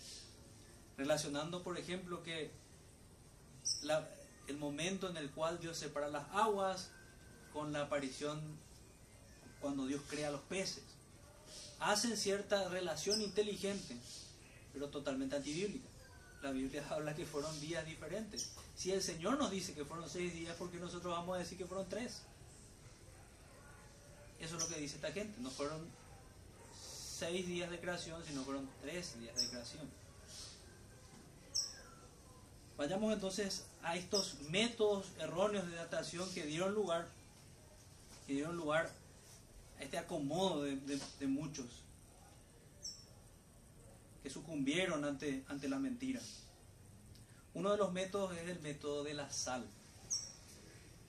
[0.97, 2.51] Relacionando, por ejemplo, que
[4.51, 6.91] el momento en el cual Dios separa las aguas
[7.53, 8.41] con la aparición
[9.61, 10.83] cuando Dios crea los peces.
[11.79, 13.97] Hacen cierta relación inteligente,
[14.73, 15.89] pero totalmente antibíblica.
[16.43, 18.51] La Biblia habla que fueron días diferentes.
[18.77, 21.57] Si el Señor nos dice que fueron seis días, ¿por qué nosotros vamos a decir
[21.57, 22.23] que fueron tres?
[24.41, 25.41] Eso es lo que dice esta gente.
[25.41, 25.87] No fueron
[27.19, 29.89] seis días de creación, sino fueron tres días de creación.
[32.81, 37.07] Vayamos entonces a estos métodos erróneos de datación que dieron lugar,
[38.27, 38.90] que dieron lugar
[39.79, 41.66] a este acomodo de, muchos
[44.23, 46.23] que sucumbieron ante, ante la mentira.
[47.53, 49.66] Uno de los métodos es el método de la sal.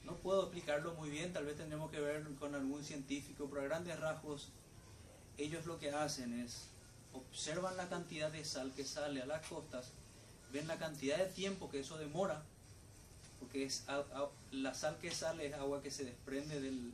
[0.04, 3.64] No puedo explicarlo muy bien, tal vez tendremos que ver con algún científico, pero a
[3.70, 4.50] grandes rasgos
[5.38, 6.66] ellos lo que hacen es
[7.14, 9.94] observan la cantidad de sal que sale a las costas,
[10.52, 12.44] ven la cantidad de tiempo que eso demora,
[13.40, 13.86] porque es
[14.52, 16.94] la sal que sale es agua que se desprende del,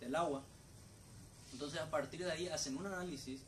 [0.00, 0.44] del agua.
[1.52, 3.40] Entonces a partir de ahí hacen un análisis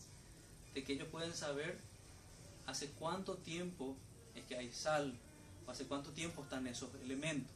[0.74, 1.78] de que ellos pueden saber
[2.66, 3.96] hace cuánto tiempo
[4.34, 5.18] es que hay sal,
[5.66, 7.52] o hace cuánto tiempo están esos elementos.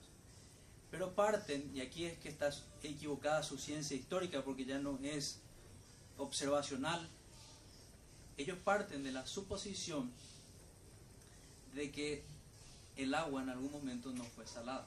[0.91, 2.51] Pero parten, y aquí es que está
[2.83, 5.41] equivocada su ciencia histórica porque ya no es
[6.19, 7.09] observacional,
[8.37, 10.13] ellos parten de la suposición
[11.75, 12.25] de que
[12.97, 14.87] el agua en algún momento no fue salada.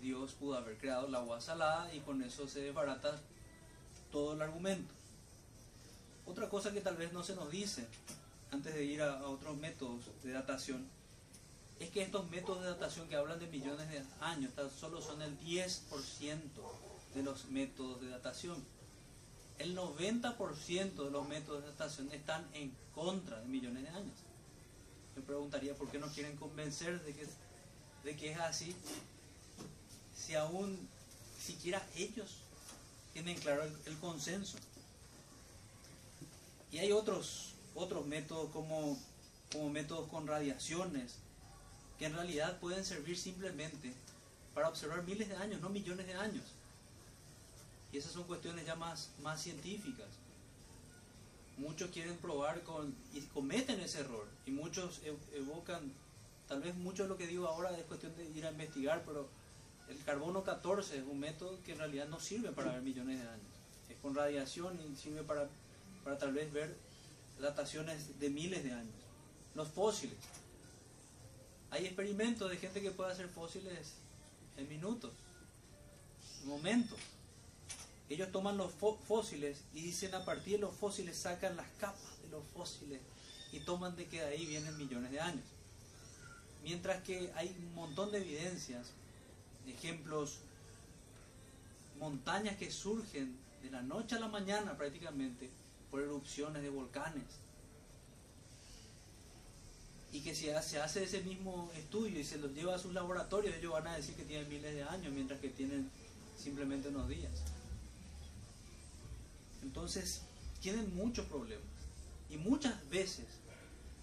[0.00, 3.20] Dios pudo haber creado el agua salada y con eso se desbarata
[4.10, 4.94] todo el argumento.
[6.26, 7.86] Otra cosa que tal vez no se nos dice
[8.50, 10.86] antes de ir a, otros métodos de datación
[11.80, 15.38] es que estos métodos de datación que hablan de millones de años solo son el
[15.40, 16.40] 10%
[17.14, 18.56] de los métodos de datación.
[19.58, 24.14] El 90% de los métodos de datación están en contra de millones de años.
[25.16, 27.26] Me preguntaría por qué no quieren convencer de que,
[28.04, 28.74] de que es así
[30.16, 30.78] si aún
[31.40, 32.38] siquiera ellos
[33.12, 34.58] tienen claro el consenso.
[36.70, 38.98] Y hay otros, otros métodos como,
[39.50, 41.16] como métodos con radiaciones,
[41.98, 43.92] que en realidad pueden servir simplemente
[44.54, 46.44] para observar miles de años, no millones de años.
[47.92, 50.08] Y esas son cuestiones ya más, más científicas.
[51.56, 54.26] Muchos quieren probar con, y cometen ese error.
[54.46, 55.00] Y muchos
[55.34, 55.92] evocan,
[56.46, 59.28] tal vez mucho de lo que digo ahora es cuestión de ir a investigar, pero
[59.88, 63.28] el carbono 14 es un método que en realidad no sirve para ver millones de
[63.28, 63.46] años.
[63.88, 65.48] Es con radiación y sirve para
[66.08, 66.74] para tal vez ver
[67.38, 68.94] dataciones de miles de años.
[69.54, 70.16] Los fósiles.
[71.70, 73.92] Hay experimentos de gente que puede hacer fósiles
[74.56, 75.12] en minutos,
[76.42, 76.98] en momentos.
[78.08, 82.30] Ellos toman los fósiles y dicen a partir de los fósiles sacan las capas de
[82.30, 83.00] los fósiles
[83.52, 85.44] y toman de que de ahí vienen millones de años.
[86.62, 88.88] Mientras que hay un montón de evidencias,
[89.66, 90.38] ejemplos,
[91.98, 95.50] montañas que surgen de la noche a la mañana prácticamente
[95.90, 97.24] por erupciones de volcanes.
[100.12, 103.54] Y que si se hace ese mismo estudio y se los lleva a sus laboratorios,
[103.54, 105.90] ellos van a decir que tienen miles de años, mientras que tienen
[106.38, 107.32] simplemente unos días.
[109.68, 110.22] Entonces,
[110.62, 111.66] tienen muchos problemas.
[112.30, 113.26] Y muchas veces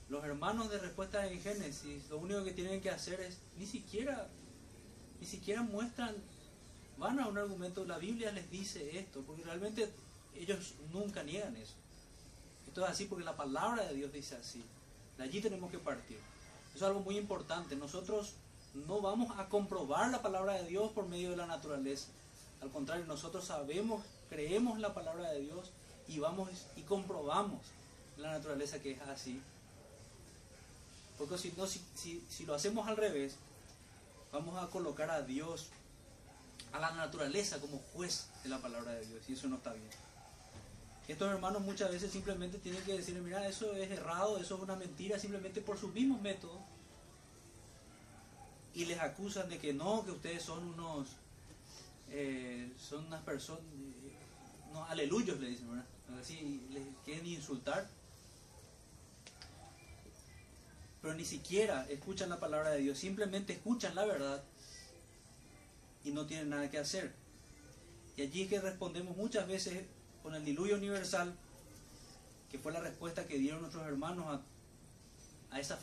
[0.10, 4.30] los hermanos de respuesta en Génesis lo único que tienen que hacer es ni siquiera
[5.20, 6.16] ni siquiera muestran
[7.00, 9.92] van a un argumento la Biblia les dice esto porque realmente
[10.36, 11.74] ellos nunca niegan eso.
[12.68, 14.64] Esto es así porque la palabra de Dios dice así.
[15.18, 16.20] De allí tenemos que partir.
[16.76, 17.76] Eso es algo muy importante.
[17.76, 18.36] Nosotros
[18.88, 22.10] no vamos a comprobar la palabra de Dios por medio de la naturaleza.
[22.62, 25.72] Al contrario, nosotros sabemos, creemos la palabra de Dios
[26.08, 27.62] y vamos y comprobamos
[28.18, 29.42] la naturaleza que es así.
[31.18, 33.38] Porque si, no, si, si lo hacemos al revés,
[34.32, 35.70] vamos a colocar a Dios,
[36.74, 39.90] a la naturaleza como juez de la palabra de Dios y eso no está bien.
[41.08, 44.76] Estos hermanos muchas veces simplemente tienen que decir, mira, eso es errado, eso es una
[44.76, 46.60] mentira, simplemente por sus mismos métodos.
[48.74, 51.10] Y les acusan de que no, que ustedes son unos,
[52.10, 53.62] eh, son unas personas,
[54.76, 55.84] no, aleluyos le dicen.
[56.20, 57.88] Así les quieren insultar.
[61.02, 64.44] Pero ni siquiera escuchan la palabra de Dios, simplemente escuchan la verdad
[66.04, 67.14] y no tienen nada que hacer.
[68.18, 69.86] Y allí es que respondemos muchas veces
[70.24, 71.36] con el diluvio universal,
[72.50, 74.42] que fue la respuesta que dieron nuestros hermanos
[75.52, 75.80] a, esas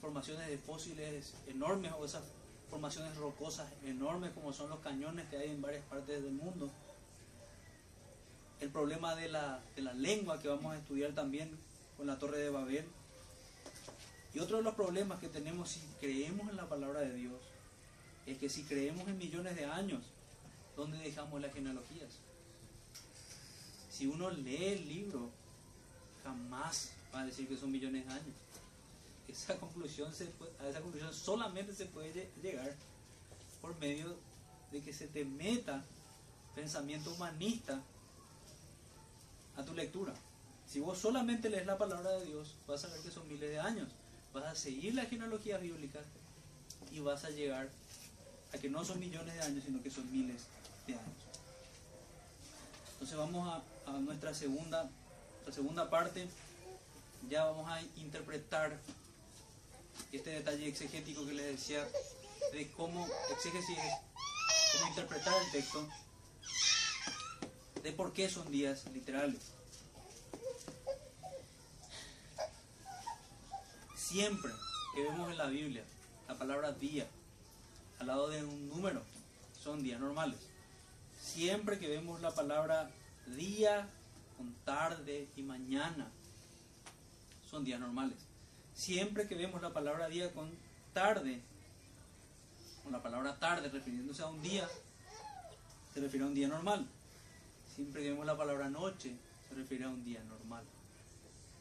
[0.00, 2.24] formaciones de fósiles enormes o esas
[2.68, 6.70] formaciones rocosas enormes como son los cañones que hay en varias partes del mundo.
[8.60, 11.50] El problema de la, de la lengua que vamos a estudiar también
[11.96, 12.86] con la Torre de Babel.
[14.32, 17.40] Y otro de los problemas que tenemos si creemos en la palabra de Dios
[18.26, 20.02] es que si creemos en millones de años,
[20.76, 22.18] ¿dónde dejamos las genealogías?
[23.90, 25.30] Si uno lee el libro,
[26.22, 28.34] jamás va a decir que son millones de años.
[29.28, 30.30] Esa conclusión se
[30.60, 32.74] a esa conclusión solamente se puede llegar
[33.60, 34.16] por medio
[34.72, 35.84] de que se te meta
[36.54, 37.82] pensamiento humanista
[39.56, 40.14] a tu lectura.
[40.66, 43.60] Si vos solamente lees la palabra de Dios, vas a ver que son miles de
[43.60, 43.88] años.
[44.32, 46.00] Vas a seguir la genealogía bíblica
[46.90, 47.68] y vas a llegar
[48.52, 50.42] a que no son millones de años, sino que son miles
[50.86, 51.22] de años.
[52.94, 53.48] Entonces vamos
[53.86, 54.90] a, a nuestra segunda,
[55.46, 56.26] la segunda parte.
[57.28, 58.78] Ya vamos a interpretar
[60.12, 61.86] este detalle exegético que les decía
[62.52, 63.78] de cómo exégesis,
[64.72, 65.88] cómo interpretar el texto,
[67.84, 69.52] de por qué son días literales.
[73.94, 74.50] Siempre
[74.94, 75.84] que vemos en la Biblia
[76.26, 77.06] la palabra día
[78.00, 79.02] al lado de un número,
[79.62, 80.38] son días normales.
[81.20, 82.90] Siempre que vemos la palabra
[83.26, 83.86] día
[84.38, 86.10] con tarde y mañana,
[87.50, 88.16] son días normales.
[88.74, 90.50] Siempre que vemos la palabra día con
[90.94, 91.42] tarde,
[92.82, 94.66] con la palabra tarde refiriéndose a un día,
[95.92, 96.88] se refiere a un día normal.
[97.74, 99.16] Siempre vemos la palabra noche,
[99.48, 100.64] se refiere a un día normal.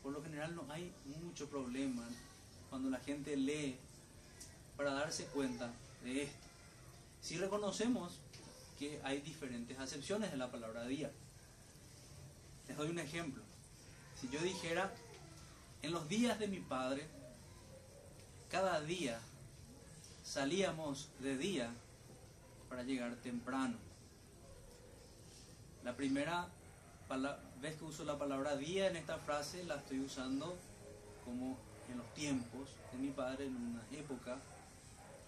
[0.03, 0.93] Por lo general no hay
[1.24, 2.03] mucho problema
[2.70, 3.78] cuando la gente lee
[4.78, 5.72] para darse cuenta
[6.03, 6.47] de esto.
[7.20, 8.20] Si reconocemos
[8.78, 11.11] que hay diferentes acepciones de la palabra día.
[12.68, 13.41] Les doy un ejemplo.
[14.20, 14.93] Si yo dijera,
[15.82, 17.07] en los días de mi padre,
[18.51, 19.20] cada día
[20.24, 21.74] salíamos de día
[22.70, 23.78] para llegar temprano.
[25.84, 26.48] La primera
[27.62, 30.58] vez que uso la palabra día en esta frase la estoy usando
[31.26, 31.58] como
[31.92, 34.38] en los tiempos de mi padre en una época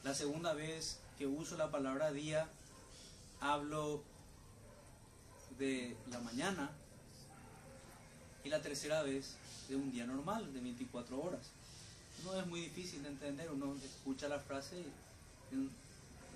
[0.06, 2.47] la segunda vez que uso la palabra día,
[3.41, 4.03] hablo
[5.58, 6.70] de la mañana.
[8.43, 9.36] Y la tercera vez
[9.68, 11.49] de un día normal, de 24 horas.
[12.24, 14.80] No es muy difícil de entender, uno escucha la frase
[15.51, 15.56] y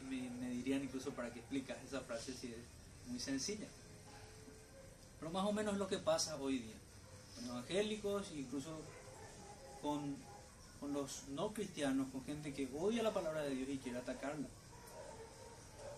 [0.10, 2.58] me, dirían incluso para que explicas esa frase si es
[3.06, 3.68] muy sencilla.
[5.20, 6.76] Pero más o menos es lo que pasa hoy día.
[7.36, 8.82] Con evangélicos, incluso
[9.82, 10.18] con
[10.80, 14.48] con los no cristianos, con gente que odia la palabra de Dios y quiere atacarla.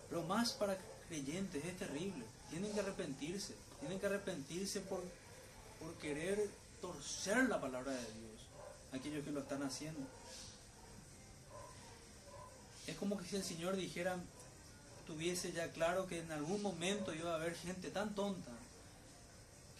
[0.08, 0.76] Pero más para
[1.08, 2.24] creyentes es terrible.
[2.50, 3.54] Tienen que arrepentirse.
[3.80, 5.02] Tienen que arrepentirse por,
[5.78, 6.50] por querer
[6.80, 8.46] torcer la palabra de Dios.
[8.92, 10.00] Aquellos que lo están haciendo.
[12.86, 14.16] Es como que si el Señor dijera,
[15.06, 18.50] tuviese ya claro que en algún momento iba a haber gente tan tonta,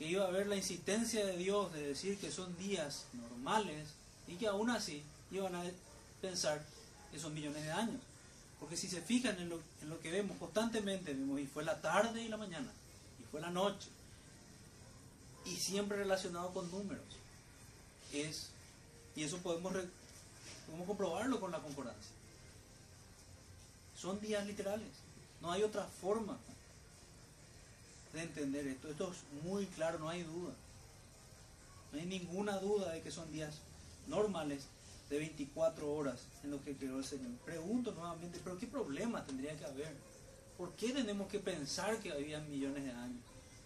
[0.02, 3.86] que iba a haber la insistencia de Dios de decir que son días normales,
[4.26, 5.00] y que aún así
[5.30, 5.62] iban a
[6.20, 6.60] pensar
[7.12, 8.00] que son millones de años.
[8.58, 12.28] Porque si se fijan en lo, que vemos constantemente, vemos, y fue la tarde y
[12.28, 12.72] la mañana,
[13.20, 13.90] y fue la noche,
[15.44, 17.04] y siempre relacionado con números.
[18.12, 18.48] Es,
[19.14, 19.72] y eso podemos
[20.84, 22.10] comprobarlo con la concordancia.
[23.96, 24.90] Son días literales,
[25.40, 26.36] no hay otra forma
[28.12, 28.88] de entender esto.
[28.88, 30.52] Esto es muy claro, no hay duda.
[31.92, 33.60] No hay ninguna duda de que son días
[34.06, 34.66] normales
[35.10, 37.30] de 24 horas en lo que creó el Señor.
[37.44, 39.94] Pregunto nuevamente, ¿pero qué problema tendría que haber?
[40.56, 43.22] ¿Por qué tenemos que pensar que había millones de años?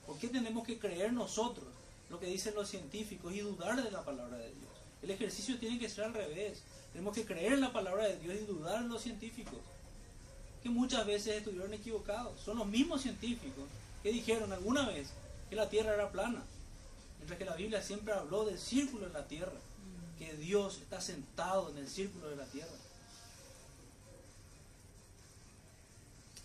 [0.06, 1.66] ¿Por qué tenemos que creer nosotros
[2.10, 4.70] lo que dicen los científicos y dudar de la palabra de Dios?
[5.02, 6.62] El ejercicio tiene que ser al revés.
[6.92, 9.58] Tenemos que creer en la palabra de Dios y dudar en los científicos,
[10.62, 12.40] que muchas veces estuvieron equivocados.
[12.40, 13.64] Son los mismos científicos
[14.06, 15.08] que dijeron alguna vez
[15.50, 16.40] que la Tierra era plana,
[17.18, 19.58] mientras que la Biblia siempre habló del círculo en la Tierra
[20.16, 22.70] que Dios está sentado en el círculo de la tierra.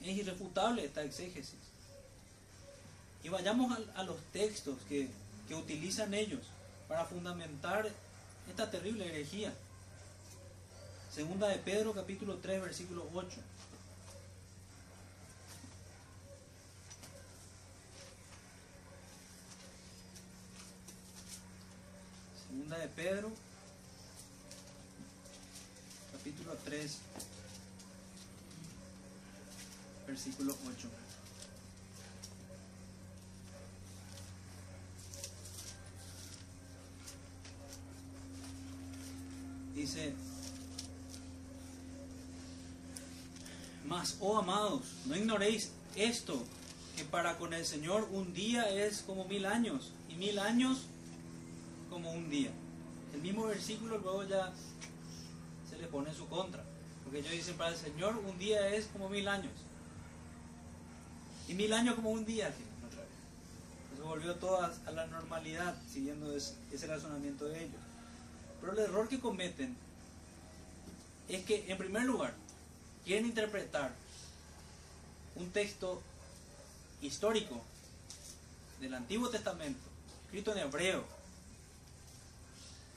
[0.02, 1.60] Es irrefutable esta exégesis.
[3.24, 5.08] Y vayamos a, a los textos que,
[5.48, 6.42] que utilizan ellos
[6.88, 7.88] para fundamentar
[8.50, 9.54] esta terrible herejía.
[11.14, 13.38] Segunda de Pedro capítulo 3 versículo 8.
[22.80, 23.30] De Pedro,
[26.14, 26.98] capítulo 3,
[30.08, 30.88] versículo 8.
[39.76, 40.14] Dice,
[43.86, 46.42] mas, oh amados, no ignoréis esto,
[46.96, 50.84] que para con el Señor un día es como mil años, y mil años
[51.90, 52.52] como un día.
[53.14, 54.52] El mismo versículo luego ya
[55.70, 56.64] se le pone en su contra,
[57.04, 59.54] porque ellos dicen, para el Señor un día es como mil años,
[61.48, 62.54] y mil años como un día.
[63.94, 67.82] Eso volvió todo a la normalidad, siguiendo ese razonamiento de ellos.
[68.60, 69.76] Pero el error que cometen
[71.28, 72.34] es que, en primer lugar,
[73.04, 73.92] quieren interpretar
[75.36, 76.02] un texto
[77.02, 77.62] histórico
[78.80, 79.82] del Antiguo Testamento,
[80.26, 81.04] escrito en hebreo,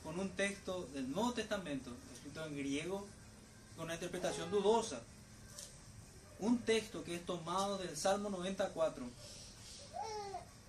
[0.05, 3.07] con un texto del Nuevo Testamento, escrito en griego,
[3.75, 5.01] con una interpretación dudosa.
[6.39, 9.05] Un texto que es tomado del Salmo 94.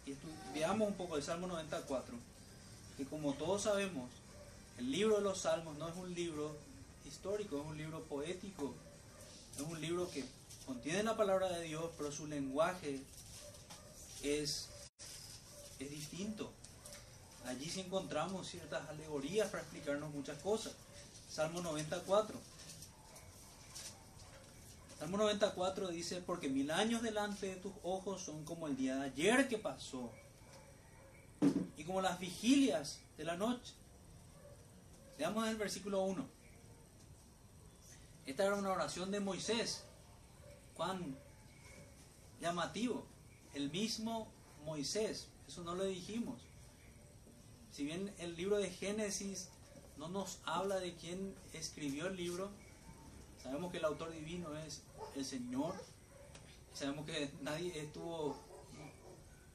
[0.05, 0.15] Y
[0.53, 2.15] veamos un poco el Salmo 94,
[2.97, 4.09] que como todos sabemos,
[4.77, 6.55] el libro de los Salmos no es un libro
[7.05, 8.73] histórico, es un libro poético,
[9.55, 10.23] es un libro que
[10.65, 13.01] contiene la palabra de Dios, pero su lenguaje
[14.23, 14.69] es,
[15.79, 16.51] es distinto.
[17.45, 20.73] Allí sí encontramos ciertas alegorías para explicarnos muchas cosas.
[21.29, 22.39] Salmo 94.
[24.99, 29.05] Salmo 94 dice, porque mil años delante de tus ojos son como el día de
[29.05, 30.11] ayer que pasó,
[31.77, 33.73] y como las vigilias de la noche.
[35.17, 36.25] Veamos el versículo 1.
[38.25, 39.83] Esta era una oración de Moisés.
[40.75, 41.15] Cuán
[42.41, 43.05] llamativo.
[43.53, 44.27] El mismo
[44.65, 45.27] Moisés.
[45.47, 46.41] Eso no lo dijimos.
[47.75, 49.49] Si bien el libro de Génesis
[49.97, 52.49] no nos habla de quién escribió el libro,
[53.43, 54.81] sabemos que el autor divino es
[55.13, 55.75] el Señor.
[56.73, 58.37] Sabemos que nadie estuvo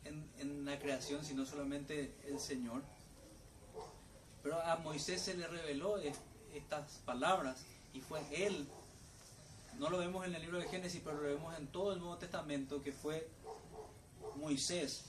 [0.04, 2.82] en, en la creación, sino solamente el Señor.
[4.42, 5.96] Pero a Moisés se le reveló
[6.52, 7.64] estas palabras
[7.94, 8.68] y fue él.
[9.78, 12.18] No lo vemos en el libro de Génesis, pero lo vemos en todo el Nuevo
[12.18, 13.26] Testamento que fue
[14.36, 15.04] Moisés.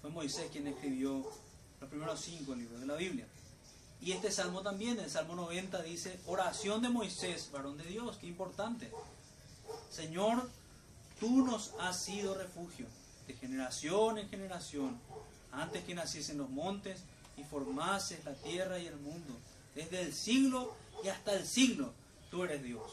[0.00, 1.24] Fue Moisés quien escribió
[1.80, 3.26] los primeros cinco libros de la Biblia.
[4.00, 8.26] Y este salmo también, el Salmo 90 dice, oración de Moisés, varón de Dios, qué
[8.26, 8.90] importante.
[9.90, 10.48] Señor,
[11.18, 12.86] tú nos has sido refugio
[13.26, 15.00] de generación en generación,
[15.50, 17.00] antes que naciesen los montes
[17.36, 19.34] y formases la tierra y el mundo.
[19.74, 21.92] Desde el siglo y hasta el siglo
[22.30, 22.92] tú eres Dios.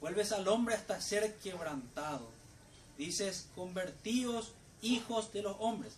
[0.00, 2.28] Vuelves al hombre hasta ser quebrantado.
[2.98, 5.94] Dices, convertíos hijos de los hombres.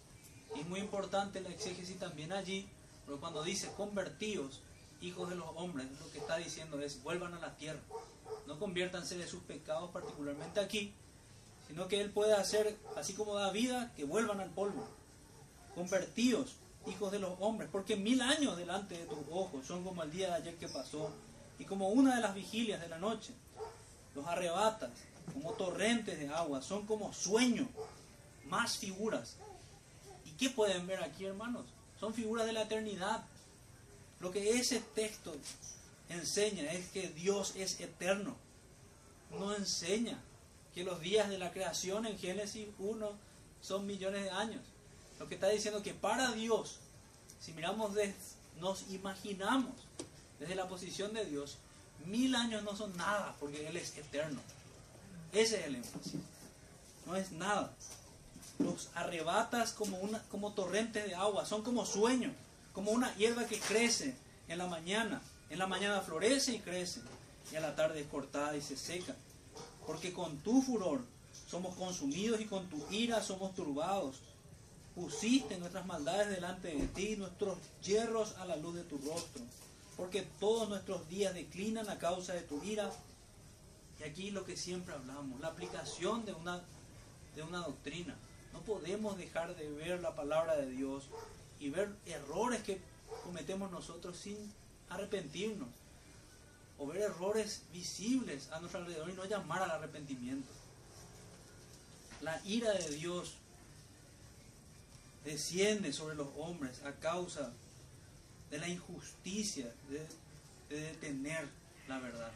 [0.56, 2.68] Y es muy importante la exégesis también allí,
[3.04, 4.62] pero cuando dice convertíos
[5.00, 7.80] hijos de los hombres, lo que está diciendo es vuelvan a la tierra.
[8.46, 10.94] No conviértanse de sus pecados, particularmente aquí,
[11.68, 14.88] sino que Él puede hacer, así como da vida, que vuelvan al polvo.
[15.74, 20.10] Convertíos hijos de los hombres, porque mil años delante de tus ojos son como el
[20.10, 21.10] día de ayer que pasó
[21.58, 23.34] y como una de las vigilias de la noche.
[24.14, 24.90] Los arrebatas
[25.32, 27.68] como torrentes de agua, son como sueños,
[28.46, 29.36] más figuras.
[30.36, 31.64] ¿Y qué pueden ver aquí, hermanos?
[31.98, 33.24] Son figuras de la eternidad.
[34.20, 35.34] Lo que ese texto
[36.10, 38.36] enseña es que Dios es eterno.
[39.30, 40.20] No enseña
[40.74, 43.12] que los días de la creación en Génesis 1
[43.62, 44.60] son millones de años.
[45.18, 46.80] Lo que está diciendo que para Dios,
[47.40, 48.14] si miramos, de,
[48.60, 49.72] nos imaginamos
[50.38, 51.56] desde la posición de Dios,
[52.04, 54.40] mil años no son nada porque Él es eterno.
[55.32, 56.20] Ese es el énfasis.
[57.06, 57.74] No es nada.
[58.58, 62.32] Los arrebatas como, una, como torrentes de agua, son como sueños,
[62.72, 64.16] como una hierba que crece
[64.48, 65.20] en la mañana.
[65.50, 67.00] En la mañana florece y crece,
[67.52, 69.14] y a la tarde es cortada y se seca.
[69.86, 71.00] Porque con tu furor
[71.48, 74.16] somos consumidos y con tu ira somos turbados
[74.96, 79.42] pusiste nuestras maldades delante de ti, nuestros hierros a la luz de tu rostro,
[79.94, 82.90] porque todos nuestros días declinan a causa de tu ira.
[84.00, 86.62] Y aquí lo que siempre hablamos, la aplicación de una,
[87.34, 88.16] de una doctrina.
[88.56, 91.04] No podemos dejar de ver la palabra de Dios
[91.60, 92.80] y ver errores que
[93.22, 94.36] cometemos nosotros sin
[94.88, 95.68] arrepentirnos.
[96.78, 100.48] O ver errores visibles a nuestro alrededor y no llamar al arrepentimiento.
[102.22, 103.34] La ira de Dios
[105.26, 107.52] desciende sobre los hombres a causa
[108.50, 110.06] de la injusticia de,
[110.74, 111.46] detener
[111.88, 112.32] la verdad.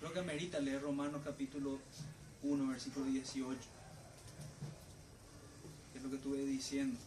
[0.00, 1.80] Creo que amerita leer Romanos capítulo
[2.42, 3.83] 1, versículo 18.
[6.04, 7.00] Lo que estuve diciendo.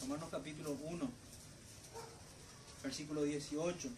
[0.00, 1.10] Romanos capítulo 1,
[2.82, 3.90] versículo 18.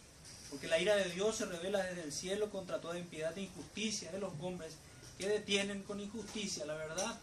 [0.51, 4.11] Porque la ira de Dios se revela desde el cielo contra toda impiedad e injusticia
[4.11, 4.73] de los hombres
[5.17, 7.17] que detienen con injusticia la verdad.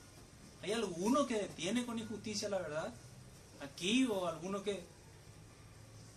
[0.62, 2.94] ¿Hay alguno que detiene con injusticia la verdad?
[3.60, 4.86] Aquí o alguno que,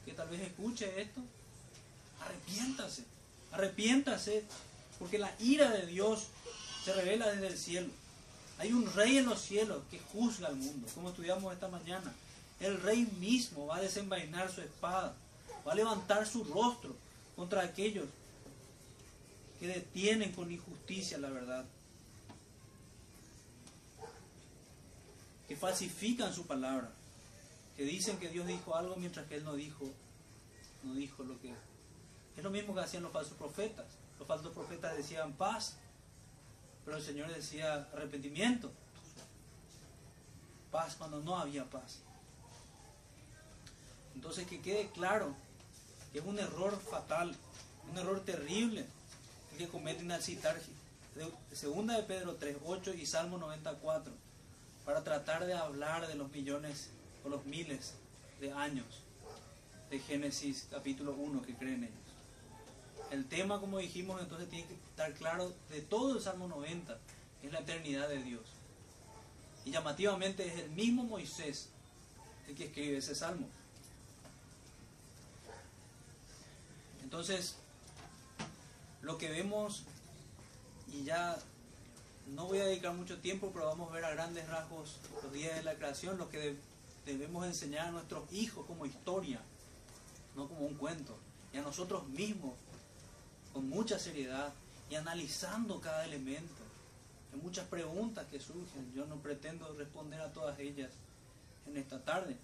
[0.05, 1.20] que tal vez escuche esto.
[2.20, 3.03] Arrepiéntase,
[3.51, 4.45] arrepiéntase,
[5.01, 6.29] porque la ira de Dios
[6.85, 7.89] se revela desde el cielo.
[8.59, 12.12] Hay un rey en los cielos que juzga al mundo, como estudiamos esta mañana.
[12.61, 15.14] El rey mismo va a desenvainar su espada,
[15.66, 16.95] va a levantar su rostro
[17.37, 18.07] contra aquellos
[19.59, 21.64] que detienen con injusticia la verdad,
[25.49, 26.91] que falsifican su palabra,
[27.76, 29.91] que dicen que Dios dijo algo mientras que Él no dijo,
[30.85, 31.53] no dijo lo que
[32.37, 33.87] es lo mismo que hacían los falsos profetas.
[34.18, 35.76] Los falsos profetas decían paz,
[36.85, 38.72] pero el Señor decía arrepentimiento.
[40.70, 42.01] Paz cuando no había paz.
[44.14, 45.35] Entonces que quede claro
[46.12, 47.35] que es un error fatal,
[47.91, 48.87] un error terrible
[49.59, 50.61] que cometen al citar
[51.53, 54.12] segunda de Pedro 3, 8 y Salmo 94
[54.85, 56.91] para tratar de hablar de los millones
[57.24, 57.95] o los miles
[58.41, 58.87] de años
[59.91, 62.04] de Génesis capítulo 1 que creen ellos.
[63.11, 66.99] El tema, como dijimos, entonces tiene que estar claro de todo el Salmo 90,
[67.43, 68.43] es la eternidad de Dios.
[69.65, 71.69] Y llamativamente es el mismo Moisés
[72.49, 73.49] el que escribe ese salmo.
[77.03, 77.57] Entonces,
[79.03, 79.85] lo que vemos,
[80.93, 81.39] y ya
[82.29, 85.55] no voy a dedicar mucho tiempo, pero vamos a ver a grandes rasgos los días
[85.55, 86.57] de la creación, lo que
[87.07, 89.41] debemos enseñar a nuestros hijos como historia,
[90.35, 91.17] no como un cuento,
[91.53, 92.55] y a nosotros mismos
[93.55, 94.53] con mucha seriedad
[94.91, 96.53] y analizando cada elemento.
[97.33, 100.91] Hay muchas preguntas que surgen, yo no pretendo responder a todas ellas
[101.67, 102.37] en esta tarde.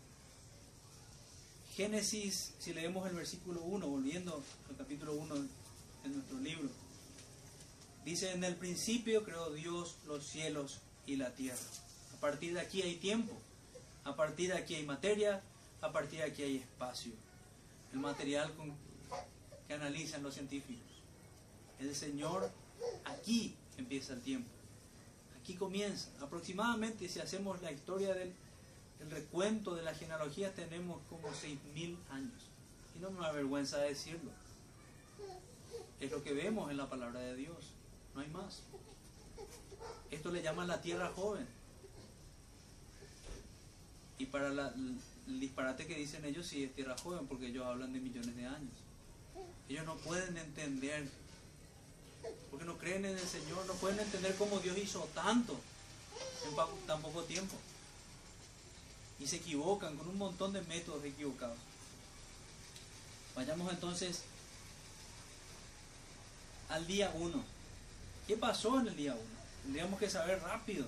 [1.74, 5.34] Génesis, si leemos el versículo 1, volviendo al capítulo 1
[6.04, 6.68] en nuestro libro,
[8.04, 11.58] dice, en el principio creó Dios los cielos y la tierra.
[12.16, 13.32] A partir de aquí hay tiempo,
[14.04, 15.42] a partir de aquí hay materia,
[15.80, 17.12] a partir de aquí hay espacio.
[17.92, 18.52] El material
[19.66, 20.89] que analizan los científicos.
[21.80, 22.50] El Señor,
[23.04, 24.50] aquí empieza el tiempo.
[25.40, 26.10] Aquí comienza.
[26.20, 28.32] Aproximadamente, si hacemos la historia del
[29.00, 32.42] el recuento de la genealogía, tenemos como 6.000 años.
[32.94, 34.30] Y no me avergüenza decirlo.
[36.00, 37.72] Es lo que vemos en la palabra de Dios.
[38.14, 38.62] No hay más.
[40.10, 41.46] Esto le llaman la tierra joven.
[44.18, 48.00] Y para el disparate que dicen ellos, sí es tierra joven, porque ellos hablan de
[48.00, 48.74] millones de años.
[49.68, 51.08] Ellos no pueden entender
[52.80, 55.58] creen en el Señor, no pueden entender cómo Dios hizo tanto
[56.48, 57.54] en tan poco tiempo.
[59.18, 61.58] Y se equivocan con un montón de métodos equivocados.
[63.36, 64.22] Vayamos entonces
[66.68, 67.44] al día 1.
[68.26, 69.22] ¿Qué pasó en el día 1?
[69.64, 70.86] Tendríamos que saber rápido.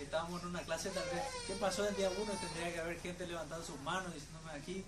[0.00, 1.22] Estábamos en una clase tal vez.
[1.46, 2.32] ¿Qué pasó en el día 1?
[2.32, 4.84] Tendría que haber gente levantando sus manos diciéndome aquí.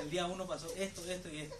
[0.00, 1.56] El día 1 pasó esto, esto y esto.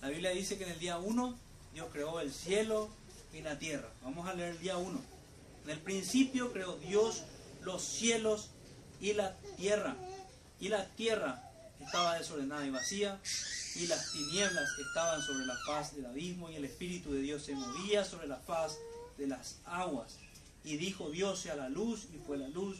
[0.00, 1.34] La Biblia dice que en el día 1
[1.74, 2.88] Dios creó el cielo
[3.32, 3.92] y la tierra.
[4.02, 5.00] Vamos a leer el día 1.
[5.64, 7.24] En el principio creó Dios
[7.62, 8.50] los cielos
[9.00, 9.96] y la tierra.
[10.60, 11.50] Y la tierra
[11.80, 13.20] estaba desordenada y vacía,
[13.74, 17.54] y las tinieblas estaban sobre la faz del abismo, y el Espíritu de Dios se
[17.54, 18.78] movía sobre la faz
[19.18, 20.18] de las aguas.
[20.62, 22.78] Y dijo Dios sea la luz, y fue la luz,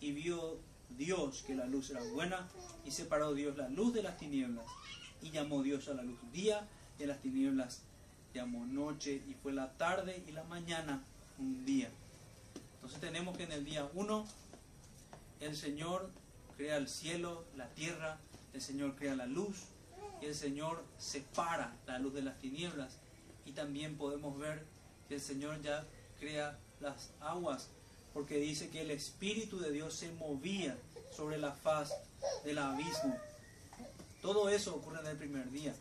[0.00, 0.58] y vio
[0.90, 2.46] Dios que la luz era buena,
[2.84, 4.66] y separó Dios la luz de las tinieblas
[5.24, 6.68] y llamó Dios a la luz día
[6.98, 7.80] y a las tinieblas
[8.34, 11.02] llamó noche y fue la tarde y la mañana
[11.38, 11.90] un día.
[12.74, 14.26] Entonces tenemos que en el día 1
[15.40, 16.10] el Señor
[16.56, 18.18] crea el cielo, la tierra,
[18.52, 19.56] el Señor crea la luz
[20.20, 22.98] y el Señor separa la luz de las tinieblas
[23.46, 24.64] y también podemos ver
[25.08, 25.84] que el Señor ya
[26.18, 27.70] crea las aguas
[28.12, 30.76] porque dice que el Espíritu de Dios se movía
[31.16, 31.92] sobre la faz
[32.44, 33.18] del abismo
[34.24, 35.74] todo eso ocurre en el primer día.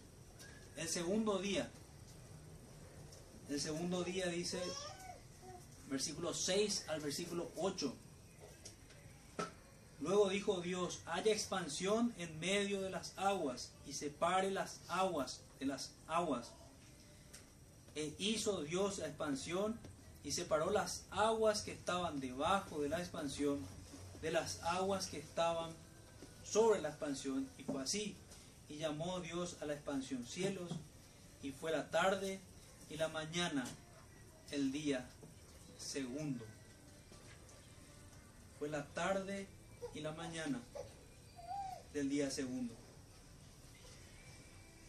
[0.76, 1.72] El segundo día,
[3.54, 4.60] el segundo día dice,
[5.88, 7.93] versículo 6 al versículo 8.
[10.01, 15.68] Luego dijo Dios, haya expansión en medio de las aguas y separe las aguas de
[15.68, 16.51] las aguas.
[17.95, 19.80] E hizo Dios la expansión
[20.24, 23.60] y separó las aguas que estaban debajo de la expansión
[24.24, 25.70] de las aguas que estaban
[26.43, 27.47] sobre la expansión.
[27.60, 28.16] Y fue así
[28.68, 30.72] y llamó Dios a la expansión cielos,
[31.43, 32.39] y fue la tarde
[32.94, 33.66] y la mañana
[34.52, 35.04] el día
[35.80, 36.46] segundo.
[38.60, 39.48] Fue la tarde
[39.96, 40.62] y la mañana
[41.91, 42.76] del día segundo.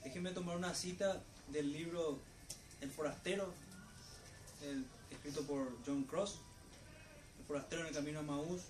[0.03, 2.19] Déjenme tomar una cita del libro
[2.83, 3.55] El Forastero,
[5.11, 6.41] escrito por John Cross,
[7.39, 8.65] El Forastero en el Camino a Maús.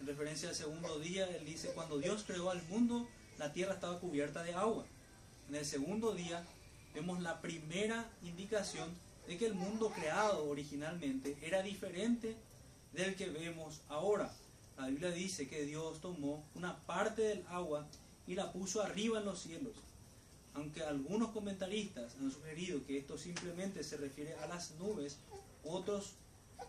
[0.00, 4.00] En referencia al segundo día, él dice, cuando Dios creó al mundo, la tierra estaba
[4.00, 4.86] cubierta de agua.
[5.50, 6.42] En el segundo día
[6.96, 8.88] vemos la primera indicación
[9.28, 12.34] de que el mundo creado originalmente era diferente
[12.94, 14.32] del que vemos ahora.
[14.78, 17.86] La Biblia dice que Dios tomó una parte del agua
[18.26, 19.74] y la puso arriba en los cielos.
[20.54, 25.18] Aunque algunos comentaristas han sugerido que esto simplemente se refiere a las nubes,
[25.64, 26.14] otros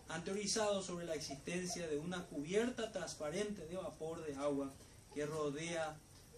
[0.08, 4.74] han teorizado sobre la existencia de una cubierta transparente de vapor de agua
[5.14, 5.96] que rodea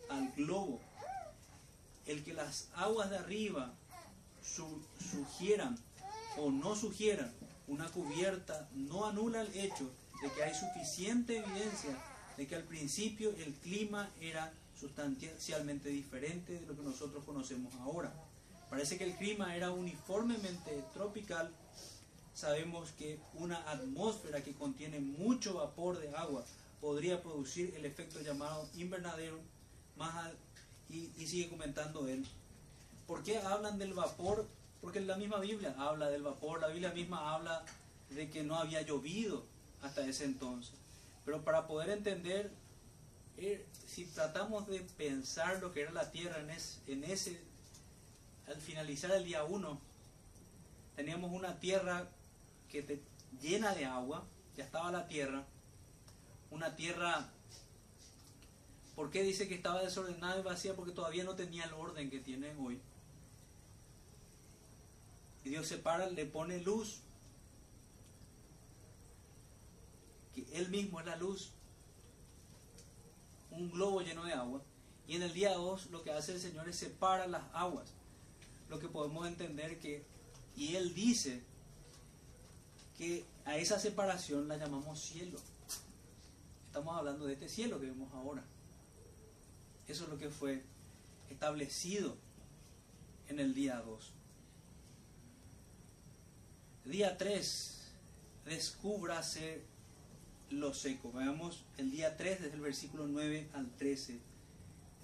[0.08, 0.80] al globo.
[2.06, 3.74] El que las aguas de arriba
[4.42, 5.78] su- sugieran
[6.38, 7.32] o no sugieran
[7.66, 9.90] una cubierta no anula el hecho
[10.22, 11.96] de que hay suficiente evidencia
[12.36, 18.12] de que al principio el clima era sustancialmente diferente de lo que nosotros conocemos ahora.
[18.70, 21.52] Parece que el clima era uniformemente tropical.
[22.34, 26.44] Sabemos que una atmósfera que contiene mucho vapor de agua
[26.80, 29.38] podría producir el efecto llamado invernadero.
[29.96, 30.32] Más
[30.88, 32.26] y sigue comentando él.
[33.10, 34.46] ¿Por qué hablan del vapor?
[34.80, 37.64] Porque la misma Biblia habla del vapor, la Biblia misma habla
[38.08, 39.44] de que no había llovido
[39.82, 40.74] hasta ese entonces.
[41.24, 42.52] Pero para poder entender,
[43.36, 47.40] eh, si tratamos de pensar lo que era la tierra en, es- en ese,
[48.46, 49.80] al finalizar el día 1,
[50.94, 52.06] teníamos una tierra
[52.68, 53.02] que
[53.42, 54.22] llena de agua,
[54.56, 55.44] ya estaba la tierra,
[56.52, 57.28] una tierra
[58.94, 60.76] ¿Por qué dice que estaba desordenada y vacía?
[60.76, 62.78] Porque todavía no tenía el orden que tiene hoy.
[65.44, 67.00] Y Dios separa, le pone luz,
[70.34, 71.52] que Él mismo es la luz,
[73.50, 74.62] un globo lleno de agua.
[75.06, 77.92] Y en el día 2 lo que hace el Señor es separar las aguas.
[78.68, 80.04] Lo que podemos entender que,
[80.56, 81.42] y Él dice
[82.96, 85.38] que a esa separación la llamamos cielo.
[86.66, 88.44] Estamos hablando de este cielo que vemos ahora.
[89.88, 90.62] Eso es lo que fue
[91.30, 92.16] establecido
[93.28, 94.12] en el día 2.
[96.90, 97.92] Día 3,
[98.46, 99.62] descúbrase
[100.50, 101.12] lo seco.
[101.12, 104.18] Veamos el día 3 desde el versículo 9 al 13.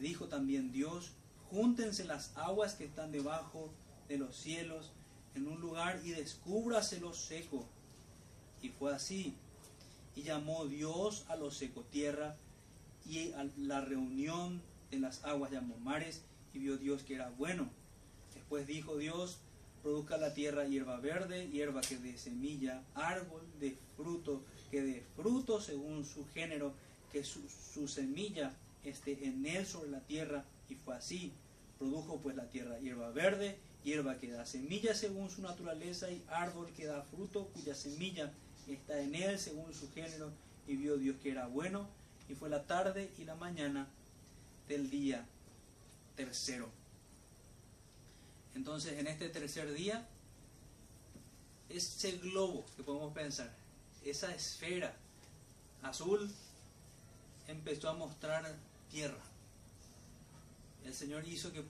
[0.01, 1.13] Dijo también Dios,
[1.49, 3.71] júntense las aguas que están debajo
[4.09, 4.91] de los cielos
[5.37, 7.65] en un lugar y descúbrase lo seco.
[8.63, 9.37] Y fue así.
[10.17, 12.35] Y llamó Dios a lo seco tierra
[13.09, 14.61] y a la reunión
[14.91, 16.23] de las aguas llamó mares
[16.53, 17.71] y vio Dios que era bueno.
[18.35, 19.39] Después dijo Dios,
[19.87, 25.61] produzca la tierra hierba verde, hierba que dé semilla, árbol de fruto, que dé fruto
[25.61, 26.75] según su género,
[27.13, 30.45] que su, semilla esté en él sobre la tierra.
[30.69, 31.33] Y fue así.
[31.79, 36.67] Produjo pues la tierra hierba verde, hierba que da semilla según su naturaleza y árbol
[36.77, 38.33] que da fruto cuya semilla
[38.67, 40.33] está en él según su género.
[40.67, 41.89] Y vio Dios que era bueno.
[42.29, 43.87] Y fue la tarde y la mañana
[44.67, 45.25] del día
[46.17, 46.73] tercero.
[48.57, 50.09] Entonces, en este tercer día,
[51.69, 53.55] ese globo que podemos pensar,
[54.03, 54.97] esa esfera
[55.83, 56.33] azul,
[57.49, 58.57] empezó a mostrar
[58.91, 59.23] tierra.
[60.87, 61.63] El Señor hizo que,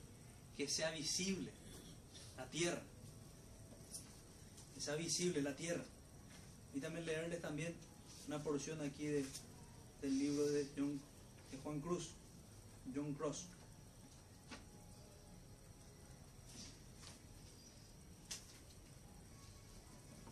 [0.55, 1.51] que sea visible
[2.37, 2.81] la tierra.
[4.73, 5.83] Que sea visible la tierra.
[6.73, 7.75] Y también leerles también
[8.27, 9.25] una porción aquí de,
[10.01, 11.01] del libro de, John,
[11.51, 12.11] de Juan Cruz,
[12.95, 13.43] John Cross.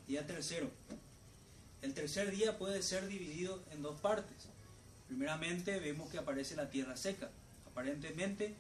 [0.08, 0.70] Día tercero.
[1.82, 4.48] El tercer día puede ser dividido en dos partes.
[5.08, 7.32] Primeramente vemos que aparece la tierra seca.
[7.66, 8.56] Aparentemente,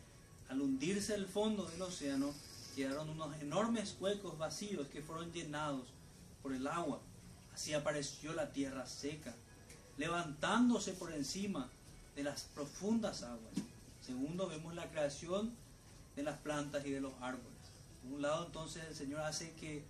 [0.50, 2.34] al hundirse el fondo del océano,
[2.76, 5.88] quedaron unos enormes huecos vacíos que fueron llenados
[6.41, 7.00] por el agua.
[7.54, 9.36] Así apareció la tierra seca,
[9.98, 11.70] levantándose por encima
[12.16, 13.54] de las profundas aguas.
[14.02, 15.54] Segundo, vemos la creación
[16.16, 17.54] de las plantas y de los árboles.
[18.02, 19.84] Por un lado, entonces, el Señor hace que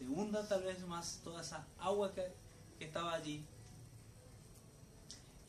[0.00, 2.32] se hunda tal vez más toda esa agua que,
[2.82, 3.44] estaba allí.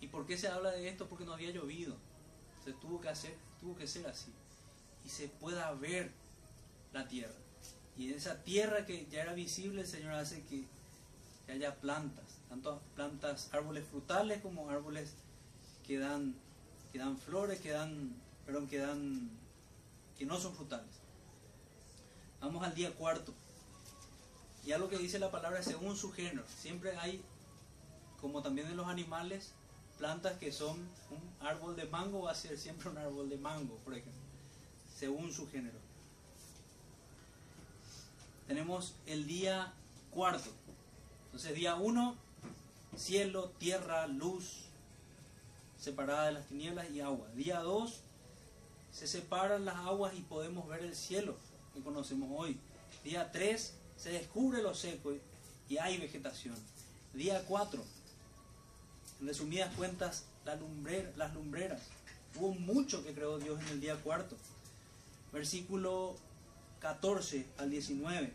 [0.02, 1.08] ¿Y por qué se habla de esto?
[1.08, 1.96] Porque no había llovido.
[2.66, 4.34] Se tuvo que hacer, tuvo que ser así.
[5.06, 6.12] Y se pueda ver
[6.92, 7.34] la tierra.
[7.96, 10.66] Y esa tierra que ya era visible, el Señor hace que,
[11.46, 15.14] que haya plantas, tanto plantas, árboles frutales como árboles
[15.88, 16.36] que dan,
[16.92, 18.14] que dan flores, que dan,
[18.46, 19.30] perdón, que dan,
[20.18, 20.92] que no son frutales.
[22.42, 23.34] Vamos al día cuarto.
[24.66, 26.44] Ya lo que dice la palabra según su género.
[26.60, 27.22] Siempre hay,
[28.20, 29.54] como también en los animales,
[29.98, 30.78] plantas que son
[31.10, 34.22] un árbol de mango va a ser siempre un árbol de mango, por ejemplo,
[34.98, 35.78] según su género.
[38.48, 39.74] Tenemos el día
[40.12, 40.52] cuarto.
[41.26, 42.16] Entonces, día uno,
[42.98, 44.66] cielo, tierra, luz,
[45.82, 47.28] separada de las tinieblas y agua.
[47.36, 48.02] Día 2,
[48.92, 51.36] se separan las aguas y podemos ver el cielo
[51.74, 52.60] que conocemos hoy.
[53.04, 55.14] Día 3, se descubre lo seco
[55.70, 56.56] y hay vegetación.
[57.14, 57.84] Día 4,
[59.20, 60.60] en resumidas cuentas, las
[61.36, 61.82] lumbreras.
[62.36, 64.36] Hubo mucho que creó Dios en el día cuarto.
[65.32, 66.16] Versículo
[66.80, 68.34] 14 al 19.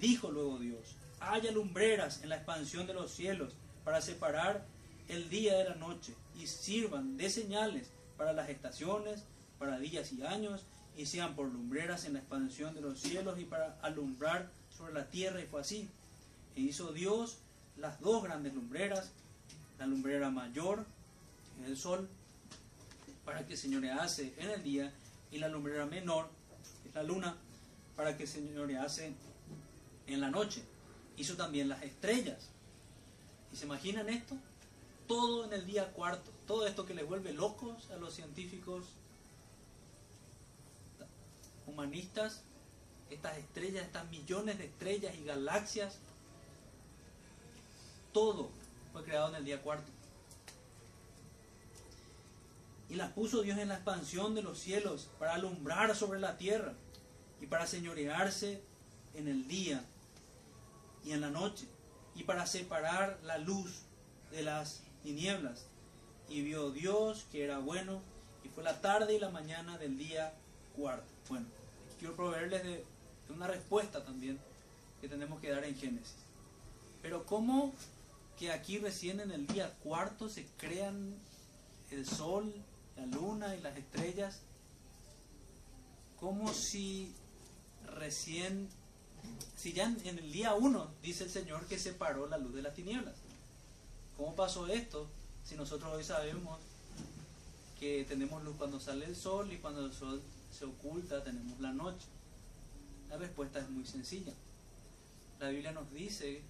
[0.00, 3.52] Dijo luego Dios, haya lumbreras en la expansión de los cielos
[3.84, 4.66] para separar
[5.06, 9.22] el día de la noche y sirvan de señales para las estaciones,
[9.60, 10.64] para días y años,
[10.96, 15.08] y sean por lumbreras en la expansión de los cielos y para alumbrar sobre la
[15.08, 15.40] tierra.
[15.40, 15.88] Y fue así.
[16.56, 17.38] E hizo Dios
[17.76, 19.10] las dos grandes lumbreras,
[19.78, 20.84] la lumbrera mayor,
[21.64, 22.08] el sol,
[23.24, 24.92] para que señorease en el día,
[25.30, 26.28] y la lumbrera menor,
[26.82, 27.36] que es la luna,
[27.96, 29.12] para que señorease
[30.06, 30.62] en la noche.
[31.16, 32.50] Hizo también las estrellas.
[33.52, 34.36] ¿Y se imaginan esto?
[35.08, 36.30] Todo en el día cuarto.
[36.46, 38.86] Todo esto que les vuelve locos a los científicos
[41.66, 42.42] humanistas,
[43.10, 45.98] estas estrellas, estas millones de estrellas y galaxias,
[48.12, 48.50] todo
[48.92, 49.90] fue creado en el día cuarto.
[52.88, 56.74] Y las puso Dios en la expansión de los cielos para alumbrar sobre la tierra
[57.40, 58.62] y para señorearse
[59.14, 59.84] en el día
[61.04, 61.66] y en la noche
[62.14, 63.82] y para separar la luz
[64.30, 65.66] de las tinieblas.
[66.28, 68.00] Y vio Dios que era bueno
[68.44, 70.34] y fue la tarde y la mañana del día
[70.76, 71.10] cuarto.
[71.28, 71.46] Bueno,
[72.04, 72.84] quiero proveerles de,
[73.30, 74.38] una respuesta también
[75.00, 76.16] que tenemos que dar en Génesis.
[77.00, 77.72] Pero ¿cómo
[78.38, 81.14] que aquí recién en el día cuarto se crean
[81.90, 82.52] el sol,
[82.98, 84.42] la luna y las estrellas?
[86.20, 87.14] Como si
[87.96, 88.68] recién,
[89.56, 92.74] si ya en el día uno dice el Señor que separó la luz de las
[92.74, 93.14] tinieblas?
[94.18, 95.08] ¿Cómo pasó esto
[95.42, 96.60] si nosotros hoy sabemos
[97.80, 100.20] que tenemos luz cuando sale el sol y cuando el sol
[100.54, 102.06] se oculta tenemos la noche?
[103.10, 104.32] La respuesta es muy sencilla.
[105.40, 106.42] La Biblia nos dice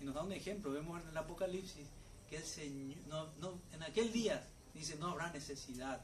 [0.00, 0.70] y nos da un ejemplo.
[0.70, 1.86] Vemos en el Apocalipsis
[2.30, 6.00] que el Señor, no, no, en aquel día dice no habrá necesidad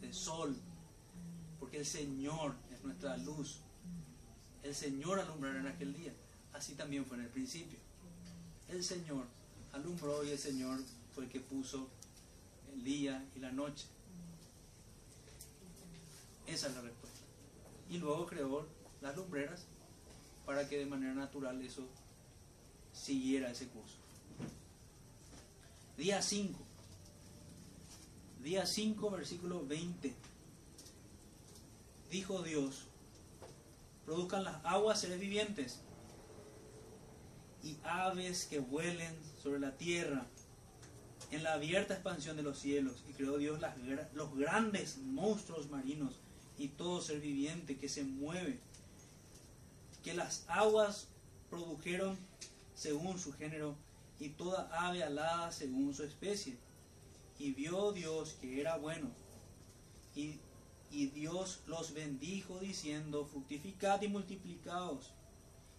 [0.00, 0.56] de sol,
[1.58, 3.60] porque el Señor es nuestra luz.
[4.62, 6.12] El Señor alumbrará en aquel día.
[6.52, 7.78] Así también fue en el principio.
[8.68, 9.26] El Señor
[9.72, 10.80] alumbró y el Señor
[11.14, 11.88] fue el que puso
[12.72, 13.86] el día y la noche.
[16.46, 17.20] Esa es la respuesta.
[17.90, 18.66] Y luego creó
[19.00, 19.66] las lumbreras
[20.46, 21.86] para que de manera natural eso
[22.92, 23.96] siguiera ese curso.
[25.96, 26.58] Día 5.
[28.42, 30.14] Día 5, versículo 20.
[32.10, 32.86] Dijo Dios,
[34.04, 35.80] produzcan las aguas seres vivientes
[37.62, 40.26] y aves que vuelen sobre la tierra
[41.30, 43.02] en la abierta expansión de los cielos.
[43.08, 43.76] Y creó Dios las,
[44.14, 46.20] los grandes monstruos marinos
[46.58, 48.58] y todo ser viviente que se mueve.
[50.02, 51.08] Que las aguas
[51.50, 52.16] produjeron
[52.74, 53.76] según su género
[54.18, 56.56] y toda ave alada según su especie.
[57.38, 59.10] Y vio Dios que era bueno.
[60.14, 60.38] Y,
[60.90, 65.10] y Dios los bendijo diciendo, fructificad y multiplicaos,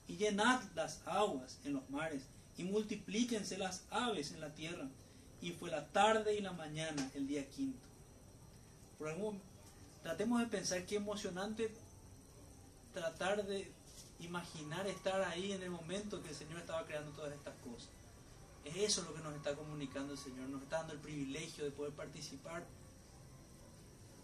[0.07, 2.23] y llenad las aguas en los mares,
[2.57, 4.89] y multiplíquense las aves en la tierra.
[5.41, 7.85] Y fue la tarde y la mañana el día quinto.
[8.97, 9.09] Por
[10.05, 11.73] tratemos de pensar qué emocionante
[12.93, 13.71] tratar de
[14.19, 17.89] imaginar estar ahí en el momento que el Señor estaba creando todas estas cosas.
[18.63, 21.71] Es eso lo que nos está comunicando el Señor, nos está dando el privilegio de
[21.71, 22.63] poder participar,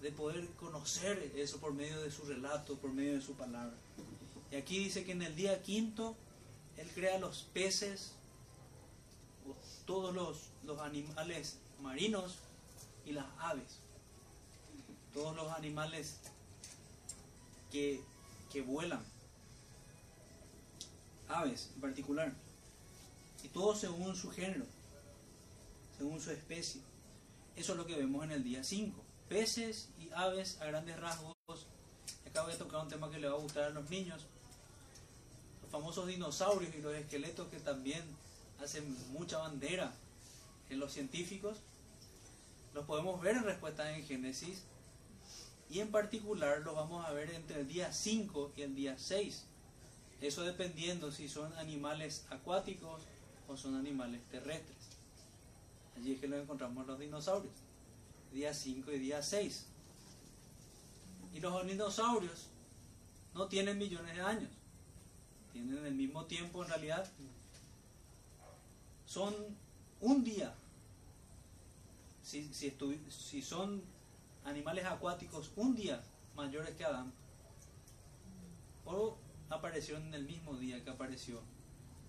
[0.04, 3.76] de poder conocer eso por medio de su relato, por medio de su palabra.
[4.52, 6.16] Y aquí dice que en el día quinto
[6.78, 8.14] Él crea los peces,
[9.88, 12.38] todos los, los animales marinos
[13.04, 13.80] y las aves,
[15.14, 16.18] todos los animales
[17.72, 18.02] que,
[18.52, 19.04] que vuelan
[21.32, 22.34] aves en particular,
[23.44, 24.66] y todo según su género,
[25.98, 26.82] según su especie.
[27.56, 29.02] Eso es lo que vemos en el día 5.
[29.30, 31.36] Peces y aves a grandes rasgos.
[32.26, 34.26] Acabo de tocar un tema que le va a gustar a los niños.
[35.62, 38.04] Los famosos dinosaurios y los esqueletos que también
[38.62, 39.94] hacen mucha bandera
[40.70, 41.58] en los científicos.
[42.74, 44.64] Los podemos ver en respuesta en Génesis.
[45.72, 49.46] Y en particular los vamos a ver entre el día 5 y el día 6
[50.22, 53.02] eso dependiendo si son animales acuáticos
[53.48, 54.78] o son animales terrestres.
[55.98, 57.56] Allí es que lo encontramos los dinosaurios.
[58.32, 59.66] Día 5 y día 6.
[61.34, 62.48] Y los dinosaurios
[63.34, 64.52] no tienen millones de años.
[65.54, 67.12] Tienen el mismo tiempo en realidad.
[69.08, 69.36] Son
[70.02, 70.54] un día.
[72.22, 73.82] Si, si son
[74.46, 76.02] animales acuáticos, un día
[76.36, 77.12] mayores que Adán.
[78.86, 79.18] O
[79.50, 81.42] aparecieron en el mismo día que apareció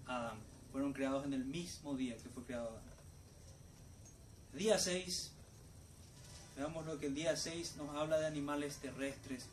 [0.07, 0.39] Adán.
[0.70, 2.83] Fueron creados en el mismo día que fue creado Adán.
[4.55, 5.33] Día 6.
[6.57, 9.47] Veamos lo que el día 6 nos habla de animales terrestres.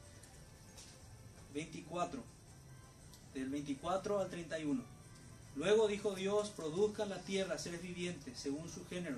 [1.54, 2.22] 24.
[3.34, 5.00] Del 24 al 31.
[5.56, 9.18] Luego dijo Dios, produzcan la tierra seres vivientes según su género,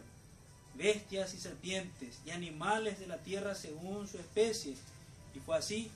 [0.82, 4.76] bestias y serpientes, y animales de la tierra según su especie.
[5.36, 5.92] Y fue así,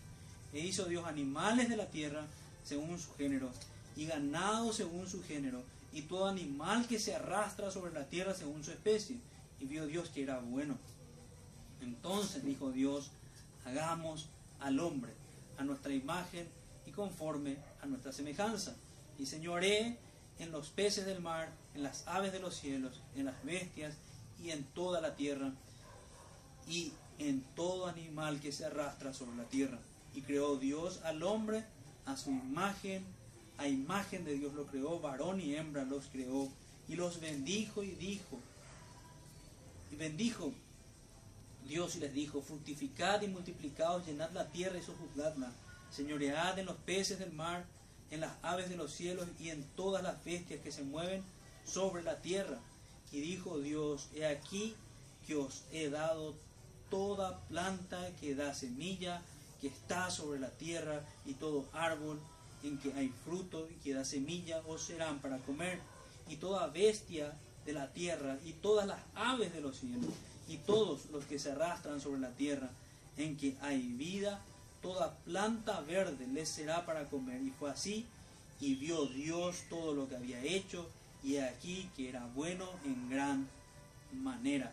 [0.53, 2.27] e hizo Dios animales de la tierra
[2.63, 3.49] según su género,
[3.95, 8.63] y ganado según su género, y todo animal que se arrastra sobre la tierra según
[8.63, 9.17] su especie.
[9.59, 10.77] Y vio Dios que era bueno.
[11.81, 13.09] Entonces dijo Dios,
[13.65, 14.27] hagamos
[14.59, 15.13] al hombre
[15.57, 16.47] a nuestra imagen
[16.85, 18.75] y conforme a nuestra semejanza.
[19.17, 19.97] Y señoré
[20.37, 23.95] en los peces del mar, en las aves de los cielos, en las bestias
[24.43, 25.51] y en toda la tierra,
[26.67, 29.79] y en todo animal que se arrastra sobre la tierra.
[30.13, 31.63] Y creó Dios al hombre
[32.05, 33.03] a su imagen,
[33.57, 36.49] a imagen de Dios lo creó, varón y hembra los creó,
[36.87, 38.39] y los bendijo y dijo,
[39.91, 40.51] y bendijo
[41.67, 45.51] Dios y les dijo, fructificad y multiplicaos, llenad la tierra y sojuzgadla,
[45.91, 47.65] señoread en los peces del mar,
[48.11, 51.23] en las aves de los cielos y en todas las bestias que se mueven
[51.65, 52.59] sobre la tierra.
[53.15, 54.75] Y dijo Dios, he aquí
[55.25, 56.35] que os he dado
[56.89, 59.21] toda planta que da semilla,
[59.61, 62.19] que está sobre la tierra, y todo árbol
[62.61, 65.79] en que hay fruto y que da semilla, os serán para comer,
[66.27, 67.31] y toda bestia
[67.65, 70.11] de la tierra, y todas las aves de los cielos,
[70.49, 72.69] y todos los que se arrastran sobre la tierra,
[73.15, 74.41] en que hay vida,
[74.81, 77.41] toda planta verde les será para comer.
[77.41, 78.05] Y fue así,
[78.59, 80.89] y vio Dios todo lo que había hecho,
[81.25, 83.49] y aquí que era bueno en gran
[84.13, 84.71] manera.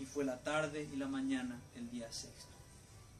[0.00, 2.50] Y fue la tarde y la mañana el día sexto.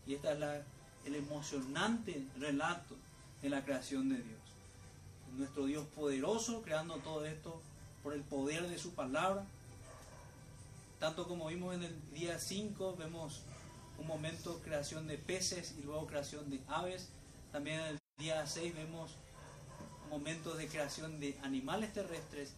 [0.05, 0.61] Y este es la,
[1.07, 2.97] el emocionante relato
[3.41, 4.41] de la creación de Dios.
[5.37, 7.62] Nuestro Dios poderoso creando todo esto
[8.03, 9.45] por el poder de su palabra.
[10.99, 13.43] Tanto como vimos en el día 5, vemos
[13.99, 17.11] un momento creación de peces y luego creación de aves.
[17.53, 19.12] También en el día 6 vemos
[20.11, 22.57] momentos de creación de animales terrestres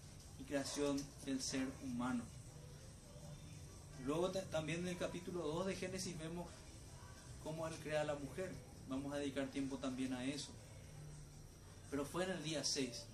[0.55, 2.23] del ser humano.
[4.07, 6.47] Luego también en el capítulo 2 de Génesis vemos
[7.43, 8.53] cómo Él crea a la mujer.
[8.89, 10.53] Vamos a dedicar tiempo también a eso.
[11.91, 13.05] Pero fue en el día 6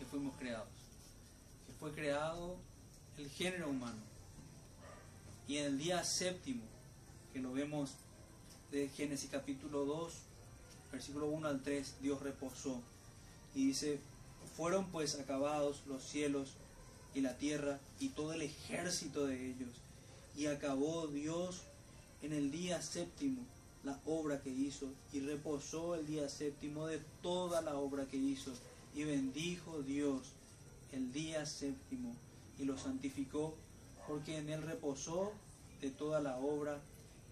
[0.00, 0.66] que fuimos creados.
[1.68, 2.56] Que fue creado
[3.16, 4.02] el género humano.
[5.46, 6.64] Y en el día séptimo,
[7.32, 7.92] que lo vemos
[8.72, 10.14] de Génesis capítulo 2,
[10.90, 12.80] versículo 1 al 3, Dios reposó.
[13.54, 14.00] Y dice,
[14.56, 16.56] fueron pues acabados los cielos
[17.14, 19.70] y la tierra y todo el ejército de ellos.
[20.36, 21.62] Y acabó Dios
[22.22, 23.42] en el día séptimo
[23.84, 28.52] la obra que hizo y reposó el día séptimo de toda la obra que hizo
[28.94, 30.32] y bendijo Dios
[30.92, 32.14] el día séptimo
[32.58, 33.54] y lo santificó
[34.06, 35.32] porque en él reposó
[35.80, 36.80] de toda la obra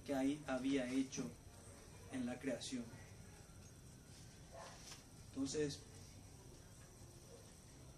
[0.06, 1.24] que ahí había hecho
[2.12, 2.84] en la creación.
[5.28, 5.78] Entonces,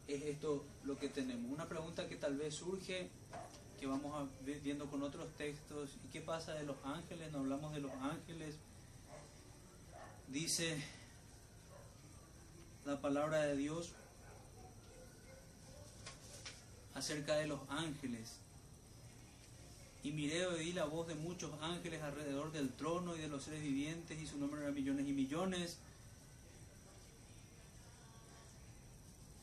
[0.09, 1.51] es esto lo que tenemos.
[1.51, 3.09] Una pregunta que tal vez surge,
[3.79, 7.33] que vamos a viendo con otros textos, ¿y qué pasa de los ángeles?
[7.33, 8.57] No hablamos de los ángeles.
[10.29, 10.83] Dice
[12.85, 13.93] la palabra de Dios
[16.95, 18.39] acerca de los ángeles.
[20.05, 23.63] Y miré oí la voz de muchos ángeles alrededor del trono y de los seres
[23.63, 25.79] vivientes, y su número era millones y millones.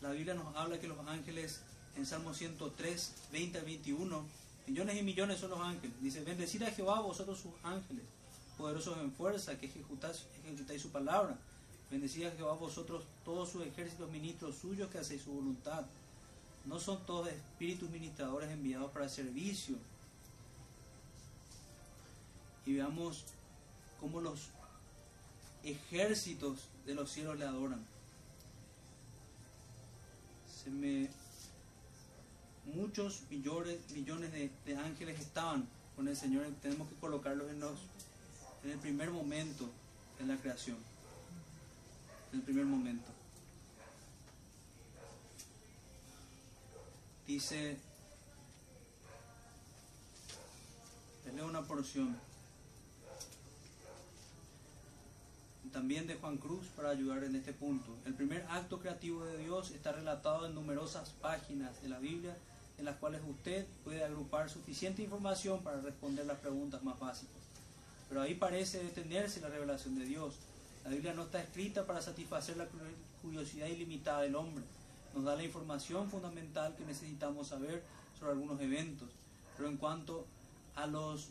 [0.01, 1.61] La Biblia nos habla que los ángeles,
[1.97, 4.25] en Salmo 103, 20 a 21,
[4.67, 5.95] millones y millones son los ángeles.
[6.01, 8.05] Dice, bendecid a Jehová vosotros sus ángeles,
[8.57, 11.37] poderosos en fuerza, que ejecutáis, ejecutáis su palabra.
[11.91, 15.85] Bendecid a Jehová vosotros todos sus ejércitos ministros suyos que hacéis su voluntad.
[16.65, 19.75] No son todos espíritus ministradores enviados para servicio
[22.65, 23.23] y veamos
[23.99, 24.49] cómo los
[25.63, 27.83] ejércitos de los cielos le adoran.
[30.63, 31.09] Se me
[32.65, 36.45] muchos millones, millones de, ángeles estaban con el Señor.
[36.61, 37.79] Tenemos que colocarlos en, los,
[38.63, 39.69] en el primer momento
[40.19, 40.77] en la creación.
[42.31, 43.09] En el primer momento.
[47.25, 47.77] Dice
[51.25, 52.28] Les leo una porción.
[55.71, 57.95] También de Juan Cruz para ayudar en este punto.
[58.05, 62.35] El primer acto creativo de Dios está relatado en numerosas páginas de la Biblia
[62.79, 67.35] en las cuales usted puede agrupar suficiente información para responder las preguntas más básicas.
[68.07, 70.35] Pero ahí parece detenerse la revelación de Dios.
[70.83, 72.67] La Biblia no está escrita para satisfacer la
[73.21, 74.63] curiosidad ilimitada del hombre.
[75.13, 77.83] Nos da la información fundamental que necesitamos saber
[78.17, 79.09] sobre algunos eventos.
[79.57, 80.25] Pero en cuanto
[80.75, 81.29] a los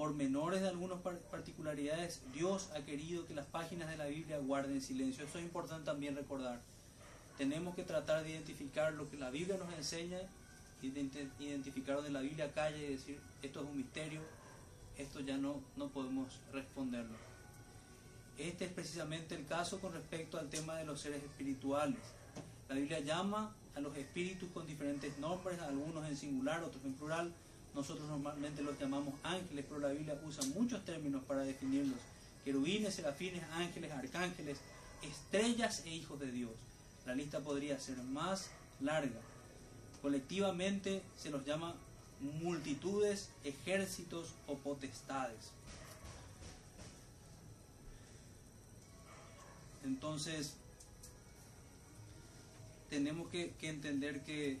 [0.00, 0.98] pormenores de algunas
[1.30, 5.26] particularidades, Dios ha querido que las páginas de la Biblia guarden silencio.
[5.26, 6.58] Eso es importante también recordar.
[7.36, 10.16] Tenemos que tratar de identificar lo que la Biblia nos enseña,
[10.80, 14.22] identificar donde la Biblia calla y decir, esto es un misterio,
[14.96, 17.18] esto ya no, no podemos responderlo.
[18.38, 22.00] Este es precisamente el caso con respecto al tema de los seres espirituales.
[22.70, 27.34] La Biblia llama a los espíritus con diferentes nombres, algunos en singular, otros en plural,
[27.74, 31.98] nosotros normalmente los llamamos ángeles, pero la Biblia usa muchos términos para definirlos.
[32.44, 34.58] Querubines, serafines, ángeles, arcángeles,
[35.02, 36.52] estrellas e hijos de Dios.
[37.06, 38.50] La lista podría ser más
[38.80, 39.20] larga.
[40.02, 41.74] Colectivamente se los llama
[42.42, 45.52] multitudes, ejércitos o potestades.
[49.84, 50.54] Entonces,
[52.90, 54.58] tenemos que, que entender que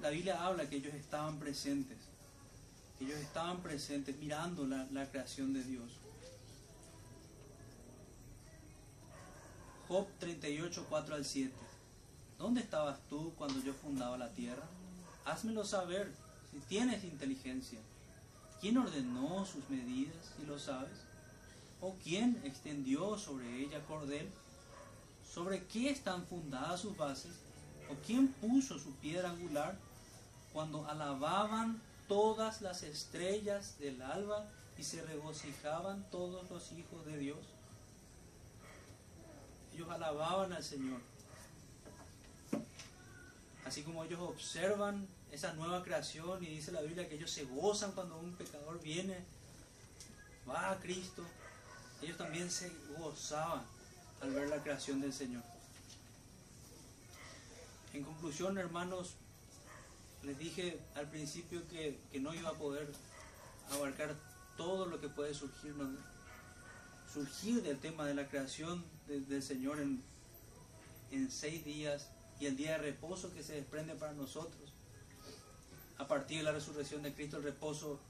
[0.00, 1.98] la Biblia habla que ellos estaban presentes,
[2.98, 5.90] que ellos estaban presentes mirando la, creación de Dios.
[9.88, 11.52] Job 38, 4 al 7.
[12.38, 14.62] ¿Dónde estabas tú cuando yo fundaba la tierra?
[15.26, 16.10] Házmelo saber
[16.50, 17.80] si tienes inteligencia.
[18.60, 20.98] ¿Quién ordenó sus medidas, si lo sabes?
[21.80, 24.28] ¿O quién extendió sobre ella cordel?
[25.28, 27.34] ¿Sobre qué están fundadas sus bases?
[27.90, 29.76] ¿O quién puso su piedra angular?
[30.52, 34.46] Cuando alababan todas las estrellas del alba
[34.76, 37.38] y se regocijaban todos los hijos de Dios.
[39.74, 41.00] Ellos alababan al Señor.
[43.64, 47.92] Así como ellos observan esa nueva creación y dice la Biblia que ellos se gozan
[47.92, 49.18] cuando un pecador viene,
[50.48, 51.22] va a Cristo,
[52.02, 53.62] ellos también se gozaban
[54.20, 55.42] al ver la creación del Señor.
[57.92, 59.14] En conclusión, hermanos,
[60.22, 62.90] les dije al principio que, no iba a poder
[63.70, 64.14] abarcar
[64.56, 65.74] todo lo que puede surgir,
[67.12, 70.02] surgir del tema de la creación del Señor en,
[71.10, 74.72] en seis días y el día de reposo que se desprende para nosotros.
[75.98, 78.00] A partir de la resurrección de Cristo, el reposo,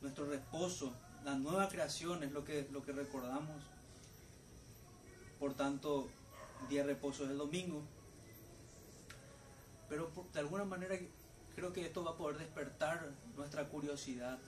[0.00, 0.92] nuestro reposo,
[1.24, 3.62] la nueva creación es lo que, lo que recordamos.
[5.40, 6.08] Por tanto,
[6.62, 7.82] el día de reposo es el domingo,
[9.88, 10.96] pero de alguna manera
[11.54, 14.38] creo que esto va a poder despertar nuestra curiosidad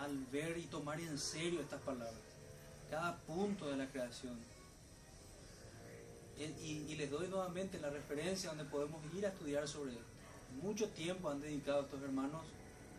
[0.00, 2.20] al ver y tomar en serio estas palabras,
[2.90, 4.38] cada punto de la creación.
[6.60, 9.92] Y, les doy nuevamente la referencia donde podemos ir a estudiar sobre
[10.62, 12.42] Mucho tiempo han dedicado estos hermanos,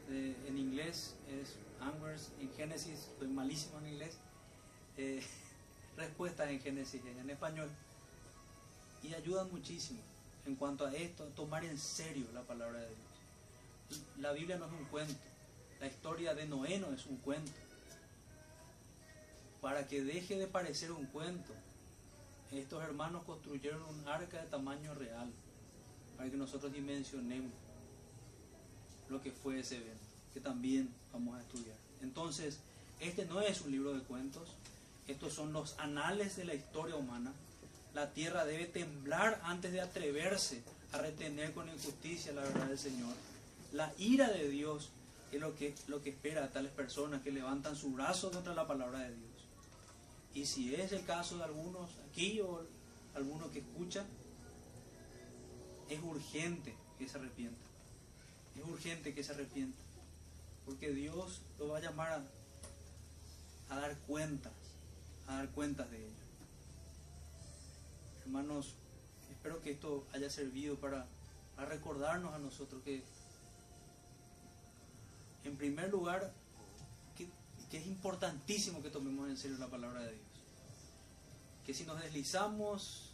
[0.10, 4.18] en inglés es Anvers, en Génesis, estoy malísimo en inglés,
[4.98, 5.24] eh,
[5.98, 7.70] respuestas en Génesis, en español,
[9.02, 10.02] y ayudan muchísimo
[10.50, 14.02] en cuanto a esto, tomar en serio la palabra de Dios.
[14.18, 15.14] La Biblia no es un cuento,
[15.80, 17.52] la historia de Noé no es un cuento.
[19.62, 21.54] Para que deje de parecer un cuento,
[22.52, 25.32] estos hermanos construyeron un arca de tamaño real,
[26.18, 27.52] para que nosotros dimensionemos
[29.08, 31.78] lo que fue ese evento, que también vamos a estudiar.
[32.02, 32.60] Entonces,
[33.00, 34.50] este no es un libro de cuentos,
[35.08, 37.34] estos son los anales de la historia humana,
[37.94, 40.62] la tierra debe temblar antes de atreverse
[40.92, 43.14] a retener con injusticia la verdad del Señor.
[43.74, 44.92] La ira de Dios
[45.32, 48.68] es lo que, lo que espera a tales personas que levantan su brazo contra la
[48.68, 49.30] palabra de Dios.
[50.34, 52.66] Y si es el caso de algunos aquí o
[53.16, 54.06] algunos que escuchan,
[55.90, 57.66] es urgente que se arrepienta.
[58.56, 59.80] Es urgente que se arrepienta.
[60.66, 62.12] Porque Dios lo va a llamar
[63.70, 64.54] a, a dar cuentas,
[65.28, 66.19] a dar cuentas de ello.
[68.30, 68.76] Hermanos,
[69.32, 71.08] espero que esto haya servido para,
[71.68, 73.04] recordarnos a nosotros que,
[75.44, 76.32] en primer lugar,
[77.18, 77.28] que,
[77.76, 80.28] es importantísimo que tomemos en serio la palabra de Dios.
[81.66, 83.10] Que si nos deslizamos,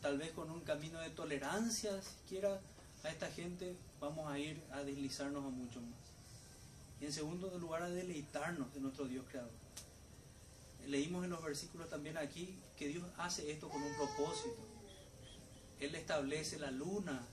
[0.00, 2.60] tal vez con un camino de tolerancia, siquiera
[3.02, 5.98] a esta gente, vamos a ir a deslizarnos a mucho más.
[7.00, 9.50] Y en segundo lugar, a deleitarnos de nuestro Dios creador
[10.86, 14.56] leímos en los versículos también aquí que Dios hace esto con un propósito.
[15.80, 17.26] Él establece la luna,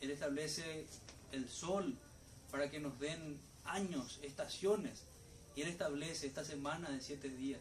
[0.00, 0.86] Él establece
[1.32, 1.96] el sol
[2.50, 5.04] para que nos den años, estaciones.
[5.54, 7.60] Y Él establece esta semana de siete días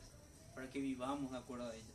[0.55, 1.93] para que vivamos de acuerdo a ella,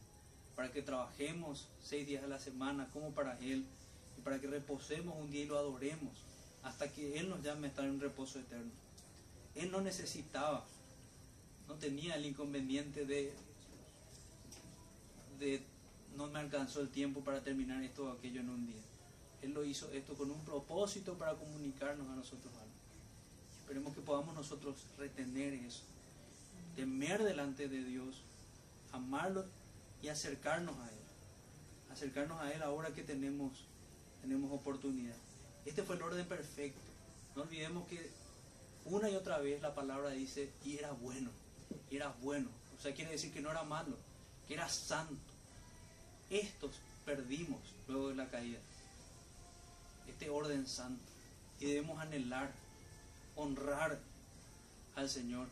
[0.55, 3.66] para que trabajemos seis días a la semana como para Él
[4.18, 6.12] y para que reposemos un día y lo adoremos
[6.62, 8.72] hasta que Él nos llame a estar en reposo eterno.
[9.55, 10.66] Él no necesitaba,
[11.68, 13.32] no tenía el inconveniente de,
[16.16, 18.82] no me alcanzó el tiempo para terminar esto o aquello en un día.
[19.42, 22.74] Él lo hizo esto con un propósito para comunicarnos a nosotros algo.
[23.60, 25.82] Esperemos que podamos nosotros retener eso,
[26.74, 28.22] temer delante de Dios,
[28.92, 29.44] amarlo
[30.02, 30.98] y acercarnos a Él.
[31.90, 33.66] Acercarnos a Él ahora que tenemos,
[34.22, 35.16] tenemos oportunidad.
[35.64, 36.80] Este fue el orden perfecto.
[37.34, 38.10] No olvidemos que
[38.84, 41.30] una y otra vez la palabra dice, y era bueno,
[41.90, 42.48] y era bueno.
[42.78, 43.96] O sea, quiere decir que no era malo,
[44.47, 45.32] que era santo.
[46.31, 46.73] Estos
[47.05, 48.59] perdimos luego de la caída.
[50.09, 51.02] Este orden santo.
[51.60, 52.52] Y debemos anhelar,
[53.35, 53.98] honrar
[54.94, 55.48] al Señor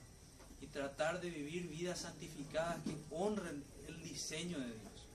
[0.61, 5.09] y tratar de vivir vidas santificadas que honren el diseño de Dios.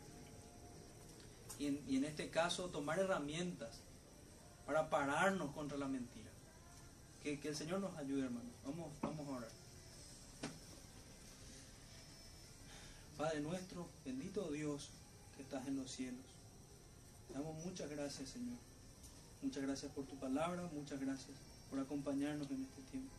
[1.58, 3.80] Y en, y en este caso, tomar herramientas
[4.66, 6.30] para pararnos contra la mentira.
[7.24, 8.52] Que, que el Señor nos ayude, hermanos.
[8.66, 9.59] Vamos, vamos a orar.
[13.20, 14.92] Padre nuestro, bendito Dios
[15.36, 16.24] que estás en los cielos.
[17.28, 18.56] Te damos muchas gracias, Señor.
[19.42, 21.36] Muchas gracias por tu palabra, muchas gracias
[21.70, 23.12] por acompañarnos en este tiempo.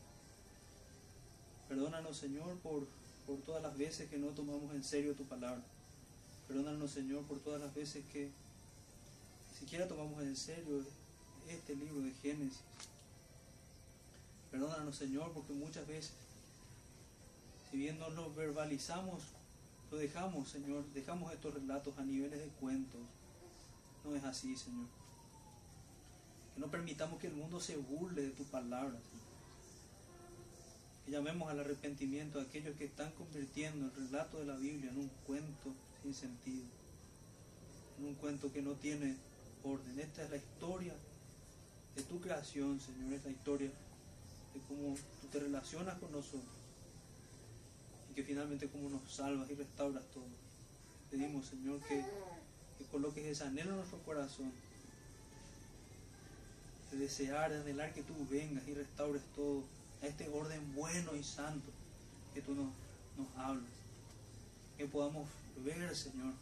[1.68, 2.86] Perdónanos, Señor, por,
[3.26, 5.62] por todas las veces que no tomamos en serio tu palabra.
[6.48, 8.30] Perdónanos, Señor, por todas las veces que
[9.50, 10.82] ni siquiera tomamos en serio
[11.46, 12.60] este libro de Génesis.
[14.50, 16.12] Perdónanos, Señor, porque muchas veces,
[17.70, 19.24] si bien no lo verbalizamos,
[19.90, 23.00] lo dejamos, Señor, dejamos estos relatos a niveles de cuentos.
[24.04, 24.86] No es así, Señor.
[26.54, 29.26] Que no permitamos que el mundo se burle de tu palabra, Señor.
[31.04, 34.98] Que llamemos al arrepentimiento a aquellos que están convirtiendo el relato de la Biblia en
[34.98, 36.66] un cuento sin sentido,
[37.98, 39.16] en un cuento que no tiene
[39.64, 39.98] orden.
[39.98, 40.94] Esta es la historia
[41.96, 43.70] de tu creación, Señor, es la historia
[44.54, 46.59] de cómo tú te relacionas con nosotros
[48.10, 50.26] y que finalmente cómo nos salvas y restauras todo.
[51.10, 52.04] Pedimos, Señor, que,
[52.78, 54.52] que coloques ese anhelo en nuestro corazón,
[56.90, 59.62] de desear, de anhelar que tú vengas y restaures todo
[60.02, 61.70] a este orden bueno y santo
[62.34, 62.72] que tú nos,
[63.16, 63.70] nos hablas.
[64.76, 65.28] Que podamos
[65.64, 66.34] ver, Señor,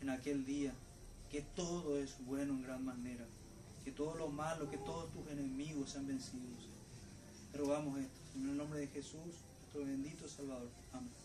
[0.00, 0.72] en aquel día
[1.30, 3.24] que todo es bueno en gran manera
[3.84, 6.68] que todo lo malo, que todos tus enemigos sean vencidos.
[7.50, 9.34] Te rogamos esto, en el nombre de Jesús,
[9.72, 10.68] nuestro bendito Salvador.
[10.92, 11.21] Amén.